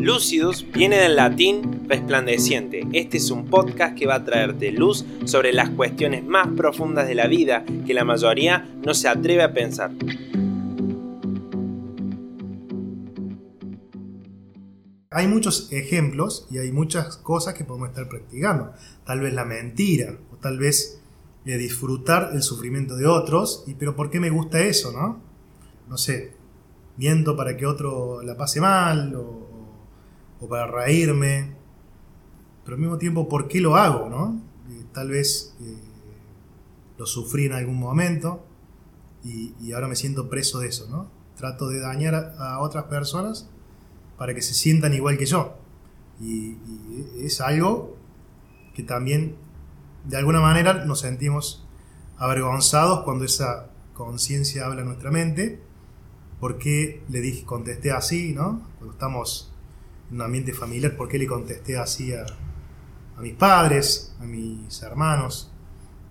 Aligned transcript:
Lucidus 0.00 0.66
viene 0.72 0.96
del 0.96 1.16
latín 1.16 1.86
resplandeciente. 1.86 2.86
Este 2.94 3.18
es 3.18 3.30
un 3.30 3.50
podcast 3.50 3.94
que 3.94 4.06
va 4.06 4.14
a 4.14 4.24
traerte 4.24 4.72
luz 4.72 5.04
sobre 5.26 5.52
las 5.52 5.68
cuestiones 5.68 6.24
más 6.24 6.48
profundas 6.56 7.06
de 7.06 7.14
la 7.14 7.26
vida 7.26 7.66
que 7.86 7.92
la 7.92 8.06
mayoría 8.06 8.66
no 8.82 8.94
se 8.94 9.08
atreve 9.08 9.42
a 9.42 9.52
pensar. 9.52 9.90
Hay 15.10 15.28
muchos 15.28 15.70
ejemplos 15.70 16.46
y 16.50 16.56
hay 16.56 16.72
muchas 16.72 17.18
cosas 17.18 17.52
que 17.52 17.64
podemos 17.64 17.90
estar 17.90 18.08
practicando. 18.08 18.72
Tal 19.04 19.20
vez 19.20 19.34
la 19.34 19.44
mentira, 19.44 20.16
o 20.32 20.36
tal 20.36 20.58
vez 20.58 21.02
eh, 21.44 21.58
disfrutar 21.58 22.30
el 22.32 22.42
sufrimiento 22.42 22.96
de 22.96 23.06
otros. 23.06 23.64
Y, 23.66 23.74
pero 23.74 23.94
¿por 23.94 24.08
qué 24.08 24.18
me 24.18 24.30
gusta 24.30 24.60
eso, 24.60 24.92
no? 24.92 25.20
No 25.88 25.98
sé, 25.98 26.32
miento 26.96 27.36
para 27.36 27.54
que 27.58 27.66
otro 27.66 28.22
la 28.22 28.36
pase 28.36 28.62
mal 28.62 29.14
o, 29.14 29.49
o 30.40 30.48
para 30.48 30.66
reírme. 30.66 31.54
Pero 32.64 32.76
al 32.76 32.80
mismo 32.80 32.98
tiempo, 32.98 33.28
¿por 33.28 33.48
qué 33.48 33.60
lo 33.60 33.76
hago, 33.76 34.08
no? 34.08 34.40
Eh, 34.70 34.84
tal 34.92 35.10
vez 35.10 35.56
eh, 35.60 35.76
lo 36.98 37.06
sufrí 37.06 37.46
en 37.46 37.52
algún 37.52 37.78
momento 37.78 38.44
y, 39.24 39.72
ahora 39.72 39.88
me 39.88 39.96
siento 39.96 40.28
preso 40.28 40.60
de 40.60 40.68
eso, 40.68 40.88
¿no? 40.88 41.10
Trato 41.36 41.68
de 41.68 41.80
dañar 41.80 42.14
a, 42.38 42.58
otras 42.60 42.84
personas 42.84 43.48
para 44.18 44.34
que 44.34 44.42
se 44.42 44.54
sientan 44.54 44.94
igual 44.94 45.18
que 45.18 45.26
yo. 45.26 45.56
Y, 46.20 46.56
es 47.18 47.40
algo 47.40 47.96
que 48.74 48.82
también, 48.82 49.36
de 50.04 50.16
alguna 50.16 50.40
manera, 50.40 50.84
nos 50.84 51.00
sentimos 51.00 51.66
avergonzados 52.16 53.02
cuando 53.04 53.24
esa 53.24 53.70
conciencia 53.94 54.66
habla 54.66 54.82
en 54.82 54.88
nuestra 54.88 55.10
mente. 55.10 55.60
¿Por 56.38 56.58
qué 56.58 57.02
le 57.08 57.20
dije, 57.20 57.44
contesté 57.44 57.92
así, 57.92 58.32
no? 58.32 58.62
Cuando 58.78 58.92
estamos 58.92 59.49
un 60.10 60.22
ambiente 60.22 60.52
familiar, 60.52 60.96
¿por 60.96 61.08
qué 61.08 61.18
le 61.18 61.26
contesté 61.26 61.78
así 61.78 62.12
a, 62.12 62.24
mis 63.20 63.34
padres, 63.34 64.16
a 64.20 64.24
mis 64.24 64.82
hermanos? 64.82 65.52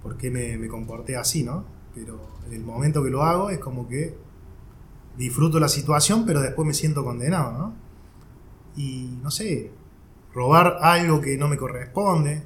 ¿Por 0.02 0.18
qué 0.18 0.32
me, 0.32 0.68
comporté 0.68 1.18
así, 1.18 1.44
no? 1.44 1.66
Pero 1.94 2.20
en 2.48 2.54
el 2.54 2.64
momento 2.64 3.04
que 3.04 3.10
lo 3.10 3.24
hago 3.24 3.50
es 3.50 3.60
como 3.60 3.88
que 3.88 4.16
disfruto 5.18 5.60
la 5.60 5.68
situación, 5.68 6.26
pero 6.26 6.40
después 6.42 6.66
me 6.66 6.74
siento 6.74 7.04
condenado, 7.04 7.52
¿no? 7.52 7.90
y 8.76 9.20
no 9.22 9.30
sé, 9.30 9.72
robar 10.34 10.78
algo 10.82 11.20
que 11.20 11.38
no 11.38 11.50
me 11.50 11.58
corresponde, 11.58 12.44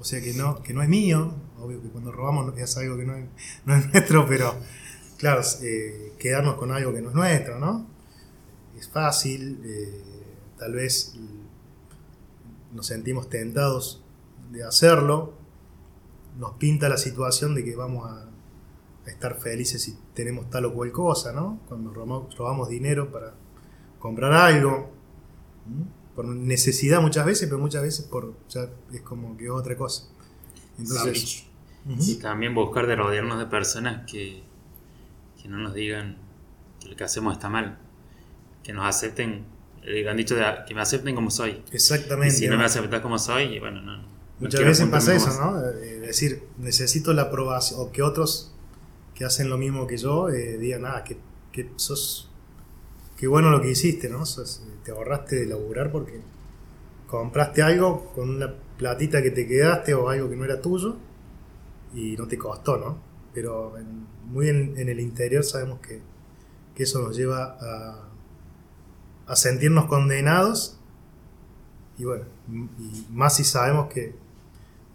o 0.00 0.04
sea 0.04 0.20
que 0.22 0.32
no, 0.32 0.62
que 0.62 0.72
no 0.72 0.82
es 0.82 0.88
mío, 0.88 1.34
obvio 1.58 1.82
que 1.82 1.88
cuando 1.88 2.10
robamos 2.10 2.56
es 2.56 2.76
algo 2.78 2.96
que 2.96 3.04
no 3.04 3.14
es, 3.14 3.26
no 3.66 3.76
es 3.76 3.86
nuestro, 3.92 4.26
pero 4.26 4.54
claro, 5.18 5.42
eh, 5.62 6.14
quedarnos 6.18 6.54
con 6.54 6.72
algo 6.72 6.92
que 6.94 7.02
no 7.02 7.10
es 7.10 7.14
nuestro, 7.14 7.58
¿no? 7.58 7.86
Es 8.78 8.88
fácil, 8.88 9.60
eh, 9.64 10.17
tal 10.58 10.72
vez 10.72 11.14
nos 12.72 12.86
sentimos 12.86 13.28
tentados 13.28 14.02
de 14.50 14.64
hacerlo, 14.64 15.34
nos 16.38 16.52
pinta 16.52 16.88
la 16.88 16.98
situación 16.98 17.54
de 17.54 17.64
que 17.64 17.74
vamos 17.74 18.08
a, 18.10 18.28
a 19.06 19.10
estar 19.10 19.40
felices 19.40 19.82
si 19.82 19.98
tenemos 20.14 20.50
tal 20.50 20.66
o 20.66 20.74
cual 20.74 20.92
cosa, 20.92 21.32
¿no? 21.32 21.60
Cuando 21.68 21.92
robamos, 21.92 22.36
robamos 22.36 22.68
dinero 22.68 23.10
para 23.10 23.34
comprar 23.98 24.32
algo, 24.32 24.90
por 26.14 26.26
necesidad 26.26 27.00
muchas 27.00 27.24
veces, 27.24 27.48
pero 27.48 27.60
muchas 27.60 27.82
veces 27.82 28.04
por 28.06 28.34
ya 28.48 28.68
es 28.92 29.00
como 29.02 29.36
que 29.36 29.50
otra 29.50 29.76
cosa. 29.76 30.08
Entonces, 30.78 31.46
y 31.86 32.16
también 32.16 32.54
buscar 32.54 32.86
de 32.86 32.96
rodearnos 32.96 33.38
de 33.38 33.46
personas 33.46 34.10
que, 34.10 34.42
que 35.40 35.48
no 35.48 35.58
nos 35.58 35.74
digan 35.74 36.18
que 36.80 36.88
lo 36.88 36.96
que 36.96 37.04
hacemos 37.04 37.34
está 37.34 37.48
mal, 37.48 37.78
que 38.62 38.72
nos 38.72 38.84
acepten, 38.84 39.44
han 40.08 40.16
dicho 40.16 40.36
que 40.66 40.74
me 40.74 40.80
acepten 40.80 41.14
como 41.14 41.30
soy. 41.30 41.62
Exactamente. 41.72 42.34
Y 42.34 42.38
si 42.38 42.48
no 42.48 42.56
me 42.56 42.64
aceptas 42.64 43.00
como 43.00 43.18
soy, 43.18 43.58
bueno, 43.58 43.80
no. 43.82 44.18
Muchas 44.40 44.64
veces 44.64 44.86
pasa 44.86 45.14
eso, 45.14 45.30
¿no? 45.40 45.58
Es 45.68 45.76
eh, 45.82 46.00
decir, 46.00 46.42
necesito 46.58 47.12
la 47.12 47.22
aprobación, 47.22 47.80
o 47.80 47.90
que 47.90 48.02
otros 48.02 48.54
que 49.14 49.24
hacen 49.24 49.48
lo 49.48 49.58
mismo 49.58 49.86
que 49.86 49.96
yo 49.96 50.28
eh, 50.28 50.58
digan, 50.58 50.86
ah, 50.86 51.02
que, 51.04 51.18
que 51.50 51.70
sos 51.74 52.28
qué 53.18 53.26
bueno 53.26 53.50
lo 53.50 53.60
que 53.60 53.70
hiciste, 53.70 54.08
¿no? 54.08 54.22
te 54.84 54.92
ahorraste 54.92 55.36
de 55.36 55.46
laburar 55.46 55.90
porque 55.90 56.20
compraste 57.08 57.62
algo 57.62 58.12
con 58.14 58.30
una 58.30 58.54
platita 58.78 59.20
que 59.20 59.32
te 59.32 59.46
quedaste 59.46 59.92
o 59.92 60.08
algo 60.08 60.30
que 60.30 60.36
no 60.36 60.44
era 60.44 60.60
tuyo 60.60 60.96
y 61.92 62.16
no 62.16 62.28
te 62.28 62.38
costó, 62.38 62.76
¿no? 62.76 62.98
Pero 63.34 63.74
muy 64.24 64.48
en, 64.48 64.78
el 64.78 65.00
interior 65.00 65.44
sabemos 65.44 65.80
que, 65.80 66.00
eso 66.76 67.02
nos 67.02 67.16
lleva 67.16 67.56
a, 67.60 68.07
sentirnos 69.36 69.86
condenados 69.86 70.78
y 71.98 72.04
bueno, 72.04 72.24
más 73.10 73.36
si 73.36 73.44
sabemos 73.44 73.88
que, 73.92 74.14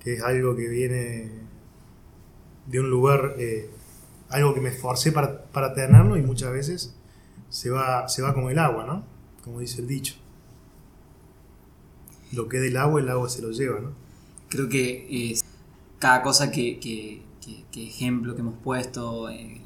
es 0.05 0.21
algo 0.21 0.55
que 0.55 0.67
viene 0.67 1.31
de 2.67 2.79
un 2.79 2.89
lugar, 2.89 3.35
eh, 3.37 3.69
algo 4.29 4.53
que 4.53 4.59
me 4.59 4.69
esforcé 4.69 5.13
para, 5.13 5.43
para 5.45 5.73
tenerlo 5.73 6.17
y 6.17 6.21
muchas 6.21 6.51
veces 6.51 6.93
se 7.49 7.69
va, 7.69 8.09
se 8.09 8.21
va 8.21 8.33
como 8.33 8.49
el 8.49 8.59
agua, 8.59 8.85
¿no? 8.85 9.05
Como 9.43 9.59
dice 9.59 9.81
el 9.81 9.87
dicho. 9.87 10.15
Lo 12.33 12.49
que 12.49 12.57
es 12.57 12.63
del 12.63 12.75
agua, 12.77 12.99
el 12.99 13.09
agua 13.09 13.29
se 13.29 13.41
lo 13.41 13.51
lleva, 13.51 13.79
¿no? 13.79 13.91
Creo 14.49 14.67
que 14.67 15.37
cada 15.99 16.21
cosa 16.21 16.51
que, 16.51 16.79
que, 16.79 17.21
que, 17.71 17.87
ejemplo 17.87 18.35
que 18.35 18.41
hemos 18.41 18.57
puesto, 18.61 19.29
eh, 19.29 19.61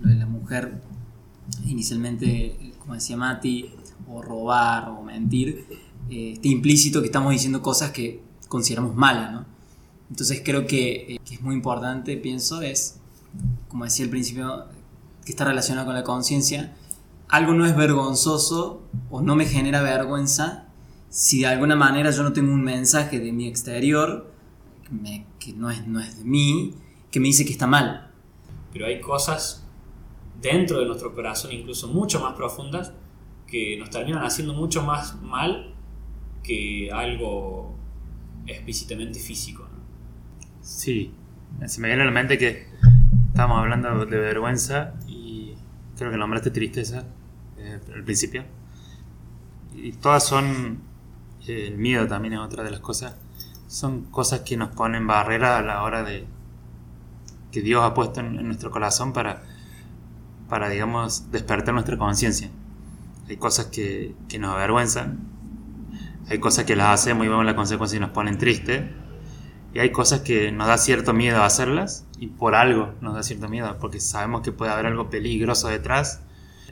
lo 0.00 0.10
de 0.10 0.16
la 0.16 0.26
mujer, 0.26 0.80
inicialmente, 1.66 2.56
como 2.78 2.94
decía 2.94 3.16
Mati, 3.16 3.72
o 4.08 4.22
robar 4.22 4.90
o 4.90 5.02
mentir, 5.02 5.66
eh, 6.10 6.32
está 6.34 6.48
implícito 6.48 7.00
que 7.00 7.06
estamos 7.06 7.32
diciendo 7.32 7.62
cosas 7.62 7.90
que 7.90 8.22
consideramos 8.48 8.94
malas, 8.94 9.32
¿no? 9.32 9.46
Entonces 10.10 10.42
creo 10.44 10.66
que, 10.66 11.14
eh, 11.14 11.20
que 11.24 11.34
es 11.34 11.40
muy 11.40 11.54
importante, 11.54 12.16
pienso, 12.16 12.60
es, 12.60 12.98
como 13.68 13.84
decía 13.84 14.04
al 14.04 14.10
principio, 14.10 14.66
que 15.24 15.32
está 15.32 15.44
relacionado 15.44 15.86
con 15.86 15.94
la 15.94 16.04
conciencia, 16.04 16.74
algo 17.28 17.54
no 17.54 17.64
es 17.64 17.74
vergonzoso 17.74 18.82
o 19.10 19.22
no 19.22 19.36
me 19.36 19.46
genera 19.46 19.80
vergüenza 19.80 20.66
si 21.08 21.40
de 21.40 21.46
alguna 21.46 21.76
manera 21.76 22.10
yo 22.10 22.22
no 22.22 22.32
tengo 22.32 22.52
un 22.52 22.62
mensaje 22.62 23.20
de 23.20 23.32
mi 23.32 23.46
exterior 23.46 24.32
que 25.38 25.52
no 25.54 25.70
es, 25.70 25.86
no 25.86 26.00
es 26.00 26.18
de 26.18 26.24
mí, 26.24 26.74
que 27.10 27.20
me 27.20 27.26
dice 27.26 27.44
que 27.44 27.52
está 27.52 27.66
mal. 27.66 28.10
Pero 28.72 28.86
hay 28.86 29.00
cosas 29.00 29.64
dentro 30.40 30.80
de 30.80 30.86
nuestro 30.86 31.14
corazón, 31.14 31.52
incluso 31.52 31.88
mucho 31.88 32.20
más 32.20 32.34
profundas, 32.34 32.92
que 33.52 33.76
nos 33.76 33.90
terminan 33.90 34.24
haciendo 34.24 34.54
mucho 34.54 34.82
más 34.82 35.20
mal 35.20 35.74
que 36.42 36.90
algo 36.90 37.76
explícitamente 38.46 39.20
físico. 39.20 39.68
Sí, 40.62 41.12
se 41.66 41.80
me 41.82 41.88
viene 41.88 42.02
a 42.02 42.06
la 42.06 42.12
mente 42.12 42.38
que 42.38 42.66
estamos 43.28 43.58
hablando 43.58 44.06
de 44.06 44.16
vergüenza 44.16 44.94
y 45.06 45.52
creo 45.98 46.10
que 46.10 46.16
nombraste 46.16 46.50
tristeza 46.50 47.04
eh, 47.58 47.78
al 47.94 48.02
principio. 48.04 48.44
Y 49.74 49.92
todas 49.92 50.24
son, 50.24 50.80
eh, 51.46 51.66
el 51.66 51.76
miedo 51.76 52.06
también 52.06 52.32
es 52.32 52.40
otra 52.40 52.64
de 52.64 52.70
las 52.70 52.80
cosas, 52.80 53.16
son 53.66 54.04
cosas 54.04 54.40
que 54.40 54.56
nos 54.56 54.70
ponen 54.70 55.06
barrera 55.06 55.58
a 55.58 55.62
la 55.62 55.82
hora 55.82 56.02
de 56.02 56.24
que 57.50 57.60
Dios 57.60 57.84
ha 57.84 57.92
puesto 57.92 58.20
en, 58.20 58.46
nuestro 58.46 58.70
corazón 58.70 59.12
para, 59.12 59.42
para, 60.48 60.70
digamos, 60.70 61.30
despertar 61.30 61.74
nuestra 61.74 61.98
conciencia. 61.98 62.50
Hay 63.32 63.38
cosas 63.38 63.66
que, 63.66 64.14
que, 64.28 64.38
nos 64.38 64.54
avergüenzan, 64.54 65.20
hay 66.28 66.38
cosas 66.38 66.66
que 66.66 66.76
las 66.76 67.00
hacemos 67.00 67.24
y 67.24 67.30
vemos 67.30 67.46
la 67.46 67.56
consecuencia 67.56 67.96
y 67.96 68.00
nos 68.00 68.10
ponen 68.10 68.36
tristes, 68.36 68.82
y 69.72 69.78
hay 69.78 69.90
cosas 69.90 70.20
que 70.20 70.52
nos 70.52 70.66
da 70.66 70.76
cierto 70.76 71.14
miedo 71.14 71.42
hacerlas, 71.42 72.04
y 72.18 72.26
por 72.26 72.54
algo 72.54 72.92
nos 73.00 73.14
da 73.14 73.22
cierto 73.22 73.48
miedo, 73.48 73.78
porque 73.80 74.00
sabemos 74.00 74.42
que 74.42 74.52
puede 74.52 74.70
haber 74.70 74.84
algo 74.84 75.08
peligroso 75.08 75.68
detrás, 75.68 76.20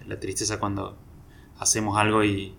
la 0.06 0.20
tristeza 0.20 0.60
cuando 0.60 0.98
hacemos 1.58 1.96
algo 1.96 2.24
y 2.24 2.54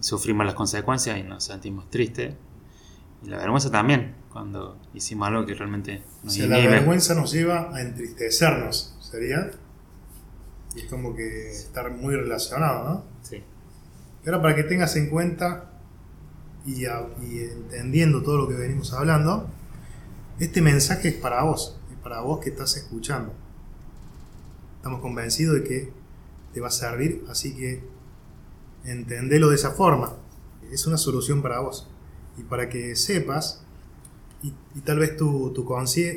sufrimos 0.00 0.44
las 0.44 0.56
consecuencias 0.56 1.16
y 1.16 1.22
nos 1.22 1.44
sentimos 1.44 1.88
tristes. 1.90 2.34
Y 3.22 3.28
la 3.28 3.36
vergüenza 3.36 3.70
también, 3.70 4.16
cuando 4.32 4.80
hicimos 4.94 5.28
algo 5.28 5.46
que 5.46 5.54
realmente 5.54 6.02
nos 6.24 6.36
o 6.40 6.46
La 6.48 6.56
vergüenza 6.58 7.14
nos 7.14 7.30
lleva 7.30 7.72
a 7.72 7.82
entristecernos, 7.82 8.96
¿sería? 9.00 9.52
Y 10.74 10.80
es 10.80 10.86
como 10.86 11.14
que 11.14 11.50
estar 11.52 11.88
muy 11.92 12.16
relacionado, 12.16 12.88
¿no? 12.88 13.11
Sí. 13.22 13.42
Y 14.24 14.28
ahora 14.28 14.42
para 14.42 14.54
que 14.54 14.64
tengas 14.64 14.94
en 14.96 15.08
cuenta 15.08 15.70
y, 16.64 16.84
entendiendo 16.84 18.22
todo 18.22 18.36
lo 18.36 18.48
que 18.48 18.54
venimos 18.54 18.92
hablando, 18.92 19.48
este 20.38 20.62
mensaje 20.62 21.08
es 21.08 21.14
para 21.14 21.42
vos, 21.42 21.78
es 21.90 21.98
para 21.98 22.20
vos 22.20 22.40
que 22.40 22.50
estás 22.50 22.76
escuchando. 22.76 23.32
Estamos 24.76 25.00
convencidos 25.00 25.56
de 25.56 25.64
que 25.64 25.92
te 26.52 26.60
va 26.60 26.68
a 26.68 26.72
servir, 26.72 27.24
así 27.28 27.54
que 27.56 27.82
entendelo 28.84 29.48
de 29.48 29.56
esa 29.56 29.70
forma. 29.72 30.16
Es 30.70 30.86
una 30.86 30.96
solución 30.96 31.42
para 31.42 31.60
vos. 31.60 31.88
Y 32.38 32.42
para 32.42 32.68
que 32.68 32.96
sepas, 32.96 33.62
y, 34.42 34.80
tal 34.80 34.98
vez 34.98 35.16
tu, 35.16 35.52
tu, 35.52 35.64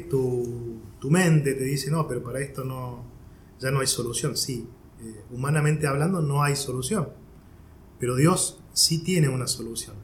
tu, 0.09 0.81
tu, 0.99 1.11
mente 1.11 1.53
te 1.53 1.63
dice, 1.63 1.91
no, 1.91 2.07
pero 2.07 2.23
para 2.23 2.39
esto 2.39 2.63
no, 2.63 3.03
ya 3.59 3.69
no 3.69 3.81
hay 3.81 3.87
solución. 3.87 4.35
Sí, 4.35 4.67
eh, 5.01 5.23
humanamente 5.31 5.87
hablando 5.87 6.21
no 6.21 6.43
hay 6.43 6.55
solución. 6.55 7.09
Pero 7.99 8.15
Dios 8.15 8.61
sí 8.73 8.99
tiene 9.03 9.29
una 9.29 9.47
solución. 9.47 9.95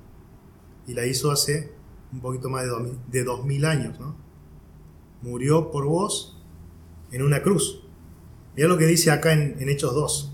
Y 0.87 0.93
la 0.93 1.05
hizo 1.05 1.31
hace 1.31 1.71
un 2.11 2.21
poquito 2.21 2.49
más 2.49 2.63
de, 2.63 2.69
dos 2.69 2.81
mil- 2.83 2.99
de 3.09 3.23
2000 3.23 3.65
años, 3.65 3.99
¿no? 3.99 4.15
Murió 5.21 5.71
por 5.71 5.85
vos 5.85 6.37
en 7.11 7.21
una 7.23 7.41
cruz. 7.43 7.83
Mira 8.55 8.67
lo 8.67 8.77
que 8.77 8.85
dice 8.85 9.11
acá 9.11 9.33
en, 9.33 9.55
en 9.61 9.69
Hechos 9.69 9.93
2. 9.93 10.33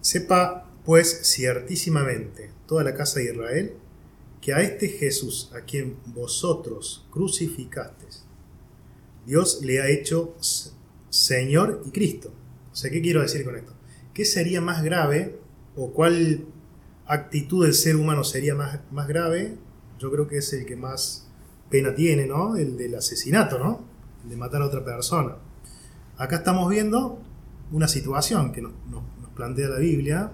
Sepa 0.00 0.66
pues 0.84 1.20
ciertísimamente 1.24 2.50
toda 2.66 2.84
la 2.84 2.94
casa 2.94 3.20
de 3.20 3.26
Israel 3.32 3.74
que 4.40 4.54
a 4.54 4.62
este 4.62 4.88
Jesús 4.88 5.50
a 5.54 5.60
quien 5.60 5.96
vosotros 6.06 7.06
crucificasteis, 7.10 8.24
Dios 9.26 9.60
le 9.62 9.80
ha 9.82 9.88
hecho 9.90 10.34
Señor 11.10 11.82
y 11.84 11.90
Cristo. 11.90 12.32
O 12.72 12.76
sea, 12.76 12.90
¿qué 12.90 13.00
quiero 13.00 13.20
decir 13.22 13.44
con 13.44 13.56
esto? 13.56 13.72
¿Qué 14.14 14.24
sería 14.24 14.60
más 14.60 14.82
grave 14.82 15.38
o 15.76 15.92
cuál 15.92 16.46
actitud 17.06 17.64
del 17.64 17.74
ser 17.74 17.96
humano 17.96 18.24
sería 18.24 18.54
más, 18.54 18.80
más 18.90 19.08
grave? 19.08 19.56
Yo 19.98 20.10
creo 20.10 20.26
que 20.28 20.38
es 20.38 20.52
el 20.52 20.66
que 20.66 20.76
más 20.76 21.28
pena 21.68 21.94
tiene, 21.94 22.26
¿no? 22.26 22.56
El 22.56 22.76
del 22.76 22.94
asesinato, 22.94 23.58
¿no? 23.58 23.84
El 24.24 24.30
de 24.30 24.36
matar 24.36 24.62
a 24.62 24.66
otra 24.66 24.84
persona. 24.84 25.36
Acá 26.16 26.36
estamos 26.36 26.68
viendo 26.70 27.20
una 27.72 27.88
situación 27.88 28.52
que 28.52 28.62
nos, 28.62 28.72
nos- 28.90 29.04
nos 29.20 29.30
plantea 29.30 29.68
la 29.68 29.78
Biblia 29.78 30.32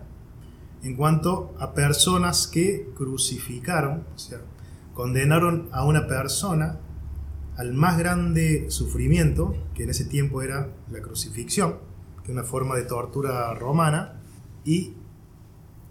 en 0.83 0.97
cuanto 0.97 1.55
a 1.59 1.75
personas 1.75 2.47
que 2.47 2.91
crucificaron, 2.97 4.05
o 4.15 4.19
sea, 4.19 4.41
condenaron 4.94 5.69
a 5.73 5.85
una 5.85 6.06
persona 6.06 6.79
al 7.56 7.73
más 7.75 7.99
grande 7.99 8.67
sufrimiento, 8.71 9.55
que 9.75 9.85
en 9.85 9.91
ese 9.91 10.05
tiempo 10.05 10.43
era 10.43 10.71
la 10.91 11.00
crucifixión, 11.00 11.77
una 12.32 12.44
forma 12.44 12.76
de 12.76 12.84
tortura 12.84 13.52
romana, 13.55 14.20
y 14.64 14.94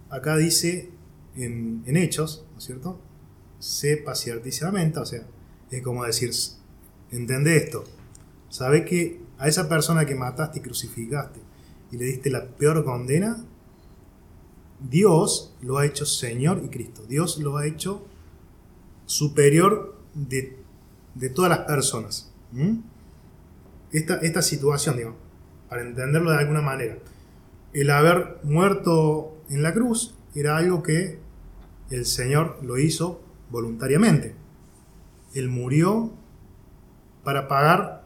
acá 0.09 0.37
dice 0.37 0.91
en, 1.35 1.83
en 1.85 1.97
Hechos, 1.97 2.45
¿no 2.51 2.57
es 2.57 2.63
cierto? 2.63 2.99
Sepa 3.59 4.15
ciertísimamente, 4.15 4.99
o 4.99 5.05
sea, 5.05 5.25
es 5.71 5.81
como 5.81 6.03
decir, 6.03 6.31
entende 7.11 7.57
esto, 7.57 7.83
sabe 8.49 8.85
que 8.85 9.21
a 9.37 9.47
esa 9.47 9.67
persona 9.67 10.05
que 10.05 10.15
mataste 10.15 10.59
y 10.59 10.61
crucificaste 10.61 11.39
y 11.91 11.97
le 11.97 12.05
diste 12.05 12.29
la 12.29 12.45
peor 12.47 12.83
condena, 12.83 13.45
Dios 14.79 15.55
lo 15.61 15.77
ha 15.77 15.85
hecho 15.85 16.05
Señor 16.05 16.61
y 16.63 16.69
Cristo. 16.69 17.03
Dios 17.07 17.37
lo 17.37 17.57
ha 17.57 17.65
hecho 17.65 18.05
superior 19.05 19.97
de, 20.13 20.57
de 21.15 21.29
todas 21.29 21.49
las 21.49 21.59
personas. 21.59 22.31
Esta, 23.91 24.15
esta 24.17 24.41
situación, 24.41 24.97
digamos, 24.97 25.17
para 25.69 25.81
entenderlo 25.81 26.31
de 26.31 26.37
alguna 26.37 26.61
manera. 26.61 26.97
El 27.73 27.89
haber 27.89 28.37
muerto 28.43 29.37
en 29.49 29.63
la 29.63 29.73
cruz 29.73 30.15
era 30.33 30.57
algo 30.57 30.83
que 30.83 31.19
el 31.89 32.05
Señor 32.05 32.59
lo 32.63 32.77
hizo 32.77 33.21
voluntariamente. 33.49 34.35
Él 35.33 35.49
murió 35.49 36.13
para 37.23 37.47
pagar 37.47 38.05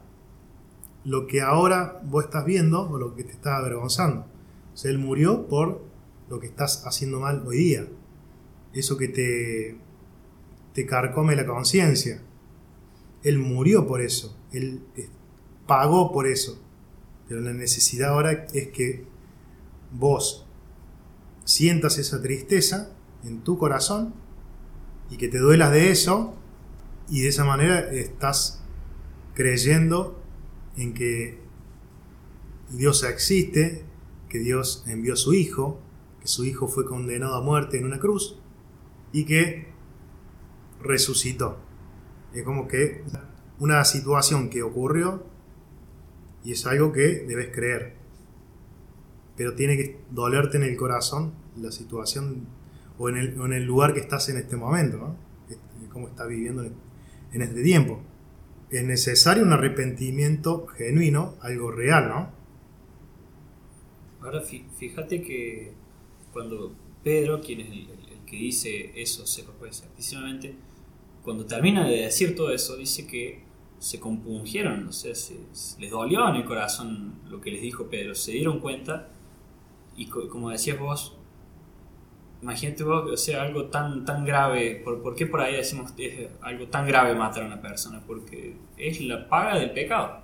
lo 1.04 1.26
que 1.26 1.40
ahora 1.40 2.00
vos 2.04 2.24
estás 2.24 2.44
viendo 2.44 2.88
o 2.88 2.98
lo 2.98 3.14
que 3.14 3.24
te 3.24 3.32
está 3.32 3.56
avergonzando. 3.56 4.26
O 4.74 4.76
sea, 4.76 4.90
Él 4.90 4.98
murió 4.98 5.46
por 5.48 5.82
lo 6.28 6.40
que 6.40 6.46
estás 6.46 6.84
haciendo 6.86 7.20
mal 7.20 7.42
hoy 7.46 7.56
día. 7.56 7.86
Eso 8.72 8.96
que 8.96 9.08
te, 9.08 9.78
te 10.74 10.86
carcome 10.86 11.36
la 11.36 11.46
conciencia. 11.46 12.22
Él 13.22 13.38
murió 13.38 13.86
por 13.86 14.00
eso. 14.00 14.36
Él 14.52 14.82
pagó 15.66 16.12
por 16.12 16.26
eso. 16.26 16.60
Pero 17.30 17.42
la 17.42 17.52
necesidad 17.52 18.08
ahora 18.08 18.48
es 18.52 18.70
que 18.70 19.04
vos 19.92 20.48
sientas 21.44 21.96
esa 21.98 22.20
tristeza 22.20 22.90
en 23.22 23.44
tu 23.44 23.56
corazón 23.56 24.14
y 25.10 25.16
que 25.16 25.28
te 25.28 25.38
duelas 25.38 25.70
de 25.70 25.92
eso 25.92 26.34
y 27.08 27.20
de 27.20 27.28
esa 27.28 27.44
manera 27.44 27.88
estás 27.92 28.64
creyendo 29.34 30.20
en 30.76 30.92
que 30.92 31.38
Dios 32.70 33.04
existe, 33.04 33.84
que 34.28 34.40
Dios 34.40 34.82
envió 34.88 35.12
a 35.12 35.16
su 35.16 35.32
Hijo, 35.32 35.80
que 36.20 36.26
su 36.26 36.44
Hijo 36.44 36.66
fue 36.66 36.84
condenado 36.84 37.36
a 37.36 37.42
muerte 37.42 37.78
en 37.78 37.84
una 37.84 38.00
cruz 38.00 38.40
y 39.12 39.24
que 39.24 39.68
resucitó. 40.82 41.60
Es 42.34 42.42
como 42.42 42.66
que 42.66 43.04
una 43.60 43.84
situación 43.84 44.50
que 44.50 44.64
ocurrió 44.64 45.30
y 46.44 46.52
es 46.52 46.66
algo 46.66 46.92
que 46.92 47.24
debes 47.26 47.48
creer. 47.54 47.94
Pero 49.36 49.54
tiene 49.54 49.76
que 49.76 49.98
dolerte 50.10 50.56
en 50.58 50.64
el 50.64 50.76
corazón 50.76 51.32
la 51.56 51.72
situación 51.72 52.46
o 52.98 53.08
en 53.08 53.16
el, 53.16 53.28
en 53.40 53.52
el 53.52 53.64
lugar 53.64 53.94
que 53.94 54.00
estás 54.00 54.28
en 54.28 54.36
este 54.36 54.56
momento, 54.56 54.98
¿no? 54.98 55.30
cómo 55.92 56.06
estás 56.08 56.28
viviendo 56.28 56.62
en, 56.62 56.72
en 57.32 57.42
este 57.42 57.62
tiempo. 57.62 58.00
Es 58.70 58.84
necesario 58.84 59.42
un 59.42 59.52
arrepentimiento 59.52 60.66
genuino, 60.68 61.34
algo 61.40 61.72
real, 61.72 62.08
¿no? 62.08 62.30
Ahora 64.20 64.42
fí- 64.42 64.64
fíjate 64.78 65.22
que 65.22 65.72
cuando 66.32 66.74
Pedro, 67.02 67.40
quien 67.40 67.60
es 67.60 67.70
el, 67.70 67.88
que 68.26 68.36
dice 68.36 68.92
eso, 68.94 69.26
sepa 69.26 69.52
pues 69.58 69.80
certísimamente, 69.80 70.54
cuando 71.24 71.46
termina 71.46 71.88
de 71.88 72.02
decir 72.02 72.36
todo 72.36 72.52
eso, 72.52 72.76
dice 72.76 73.06
que 73.06 73.40
se 73.80 74.00
compungieron, 74.00 74.88
o 74.88 74.92
sea, 74.92 75.16
se- 75.16 75.40
les 75.80 75.90
dolió 75.90 76.28
en 76.30 76.36
el 76.36 76.46
corazón 76.46 77.14
lo 77.30 77.40
que 77.42 77.52
les 77.52 77.62
dijo 77.62 77.86
Pedro, 77.90 78.14
se 78.16 78.32
dieron 78.32 78.60
cuenta 78.60 79.08
y 79.96 80.06
co- 80.06 80.28
como 80.30 80.50
decías 80.50 80.78
vos, 80.80 81.16
imagínate 82.42 82.84
vos, 82.84 83.10
o 83.10 83.16
sea, 83.16 83.42
algo 83.42 83.66
tan, 83.66 84.04
tan 84.04 84.24
grave, 84.24 84.80
¿por, 84.84 85.02
por 85.02 85.14
qué 85.14 85.26
por 85.26 85.40
ahí 85.40 85.56
decimos 85.56 85.92
es 85.98 86.28
algo 86.42 86.66
tan 86.68 86.86
grave 86.86 87.14
matar 87.14 87.42
a 87.44 87.46
una 87.46 87.60
persona? 87.60 88.02
Porque 88.06 88.56
es 88.76 89.00
la 89.02 89.28
paga 89.28 89.58
del 89.58 89.72
pecado. 89.72 90.20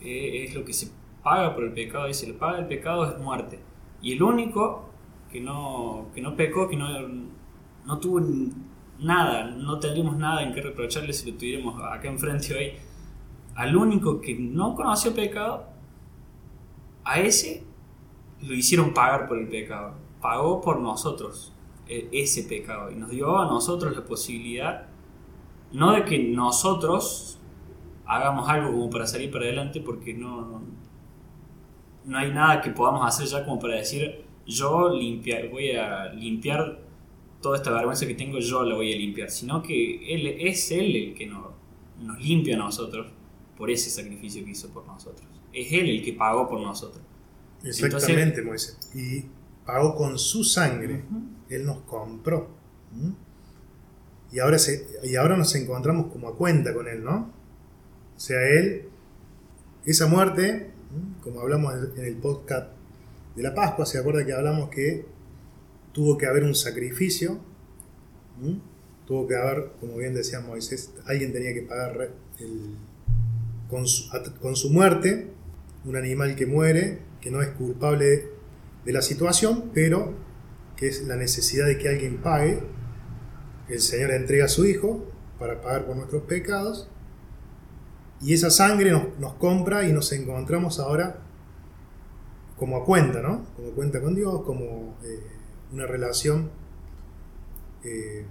Eh, 0.00 0.44
es 0.44 0.54
lo 0.54 0.64
que 0.64 0.72
se 0.72 0.90
paga 1.22 1.54
por 1.54 1.64
el 1.64 1.72
pecado, 1.72 2.06
dice, 2.06 2.28
la 2.28 2.38
paga 2.38 2.58
del 2.58 2.66
pecado 2.66 3.10
es 3.10 3.18
muerte. 3.18 3.58
Y 4.02 4.12
el 4.12 4.22
único 4.22 4.88
que 5.32 5.40
no, 5.40 6.08
que 6.14 6.20
no 6.20 6.36
pecó, 6.36 6.68
que 6.68 6.76
no, 6.76 6.88
no 7.86 7.98
tuvo 7.98 8.20
nada, 8.98 9.44
no 9.44 9.78
tendríamos 9.78 10.16
nada 10.16 10.42
en 10.42 10.52
qué 10.52 10.62
reprocharle 10.62 11.12
si 11.12 11.30
lo 11.30 11.36
tuviéramos 11.36 11.80
acá 11.82 12.08
enfrente 12.08 12.54
hoy, 12.54 12.72
al 13.54 13.76
único 13.76 14.20
que 14.20 14.34
no 14.34 14.74
conoció 14.74 15.14
pecado, 15.14 15.66
a 17.04 17.20
ese 17.20 17.64
lo 18.42 18.54
hicieron 18.54 18.92
pagar 18.92 19.26
por 19.28 19.38
el 19.38 19.48
pecado. 19.48 19.94
Pagó 20.20 20.60
por 20.60 20.80
nosotros 20.80 21.52
eh, 21.88 22.08
ese 22.12 22.42
pecado 22.44 22.90
y 22.90 22.96
nos 22.96 23.10
dio 23.10 23.38
a 23.38 23.46
nosotros 23.46 23.96
la 23.96 24.04
posibilidad, 24.04 24.86
no 25.72 25.92
de 25.92 26.04
que 26.04 26.18
nosotros 26.18 27.38
hagamos 28.06 28.48
algo 28.48 28.72
como 28.72 28.90
para 28.90 29.06
salir 29.06 29.30
para 29.30 29.44
adelante, 29.44 29.80
porque 29.80 30.14
no, 30.14 30.62
no, 32.04 32.18
hay 32.18 32.32
nada 32.32 32.60
que 32.60 32.70
podamos 32.70 33.06
hacer 33.06 33.26
ya 33.26 33.44
como 33.44 33.58
para 33.58 33.74
decir, 33.74 34.24
yo 34.46 34.88
limpiar, 34.88 35.48
voy 35.48 35.72
a 35.72 36.12
limpiar 36.12 36.85
toda 37.40 37.58
esta 37.58 37.70
vergüenza 37.70 38.06
que 38.06 38.14
tengo, 38.14 38.38
yo 38.38 38.64
la 38.64 38.74
voy 38.74 38.92
a 38.92 38.96
limpiar, 38.96 39.30
sino 39.30 39.62
que 39.62 40.14
él, 40.14 40.26
es 40.26 40.70
Él 40.70 40.96
el 40.96 41.14
que 41.14 41.26
nos, 41.26 41.46
nos 42.00 42.18
limpia 42.20 42.56
a 42.56 42.58
nosotros 42.58 43.06
por 43.56 43.70
ese 43.70 43.90
sacrificio 43.90 44.44
que 44.44 44.50
hizo 44.50 44.68
por 44.70 44.86
nosotros. 44.86 45.26
Es 45.52 45.72
Él 45.72 45.88
el 45.88 46.04
que 46.04 46.12
pagó 46.12 46.48
por 46.48 46.60
nosotros. 46.60 47.02
Exactamente, 47.64 48.42
Moisés. 48.42 48.78
Y 48.94 49.24
pagó 49.64 49.96
con 49.96 50.18
su 50.18 50.44
sangre. 50.44 51.04
Él 51.48 51.64
nos 51.64 51.78
compró. 51.82 52.48
¿Mm? 52.92 53.12
Y 54.32 54.38
ahora, 54.40 54.58
se, 54.58 54.86
y 55.02 55.16
ahora 55.16 55.36
nos 55.36 55.54
encontramos 55.54 56.12
como 56.12 56.28
a 56.28 56.36
cuenta 56.36 56.74
con 56.74 56.88
Él, 56.88 57.02
¿no? 57.02 57.32
O 58.16 58.20
sea, 58.20 58.38
Él, 58.48 58.88
esa 59.84 60.06
muerte, 60.06 60.70
como 61.22 61.40
hablamos 61.40 61.74
en 61.96 62.04
el 62.04 62.16
podcast 62.16 62.70
de 63.34 63.42
la 63.42 63.54
Pascua, 63.54 63.86
se 63.86 63.98
acuerda 63.98 64.24
que 64.24 64.32
hablamos 64.32 64.68
que 64.70 65.06
tuvo 65.96 66.18
que 66.18 66.26
haber 66.26 66.44
un 66.44 66.54
sacrificio, 66.54 67.38
tuvo 69.06 69.26
que 69.26 69.34
haber, 69.34 69.72
como 69.80 69.96
bien 69.96 70.12
decía 70.12 70.40
Moisés, 70.40 70.90
alguien 71.06 71.32
tenía 71.32 71.54
que 71.54 71.62
pagar 71.62 72.10
el- 72.38 72.76
con, 73.70 73.86
su, 73.86 74.70
muerte, 74.70 75.32
un 75.86 75.96
animal 75.96 76.36
que 76.36 76.44
muere, 76.44 76.98
que 77.22 77.30
no 77.30 77.40
es 77.40 77.48
culpable 77.48 78.28
de 78.84 78.92
la 78.92 79.00
situación, 79.00 79.70
pero 79.72 80.12
que 80.76 80.88
es 80.88 81.02
la 81.04 81.16
necesidad 81.16 81.64
de 81.64 81.78
que 81.78 81.88
alguien 81.88 82.18
pague. 82.18 82.62
El 83.70 83.80
Señor 83.80 84.10
entrega 84.10 84.44
a 84.44 84.48
su 84.48 84.66
Hijo 84.66 85.02
para 85.38 85.62
pagar 85.62 85.86
por 85.86 85.96
nuestros 85.96 86.24
pecados. 86.24 86.90
Y 88.20 88.34
esa 88.34 88.50
sangre 88.50 88.90
nos, 88.90 89.18
nos 89.18 89.32
compra 89.36 89.88
y 89.88 89.94
nos 89.94 90.12
encontramos 90.12 90.78
ahora 90.78 91.22
como 92.58 92.76
a 92.76 92.84
cuenta, 92.84 93.22
¿no? 93.22 93.46
Como 93.56 93.70
cuenta 93.70 94.02
con 94.02 94.14
Dios, 94.14 94.42
como 94.42 94.98
eh, 95.02 95.35
una 95.76 95.86
relación. 95.86 96.50
eh, 97.84 98.24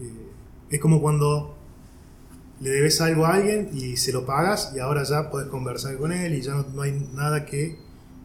eh, 0.00 0.26
es 0.70 0.80
como 0.80 1.00
cuando 1.00 1.56
le 2.60 2.70
debes 2.70 3.00
algo 3.00 3.26
a 3.26 3.34
alguien 3.34 3.70
y 3.72 3.96
se 3.96 4.12
lo 4.12 4.26
pagas 4.26 4.72
y 4.74 4.78
ahora 4.78 5.02
ya 5.02 5.30
puedes 5.30 5.48
conversar 5.48 5.96
con 5.96 6.12
él 6.12 6.34
y 6.34 6.42
ya 6.42 6.54
no, 6.54 6.62
no 6.74 6.82
hay 6.82 6.92
nada 7.14 7.46
que 7.46 7.78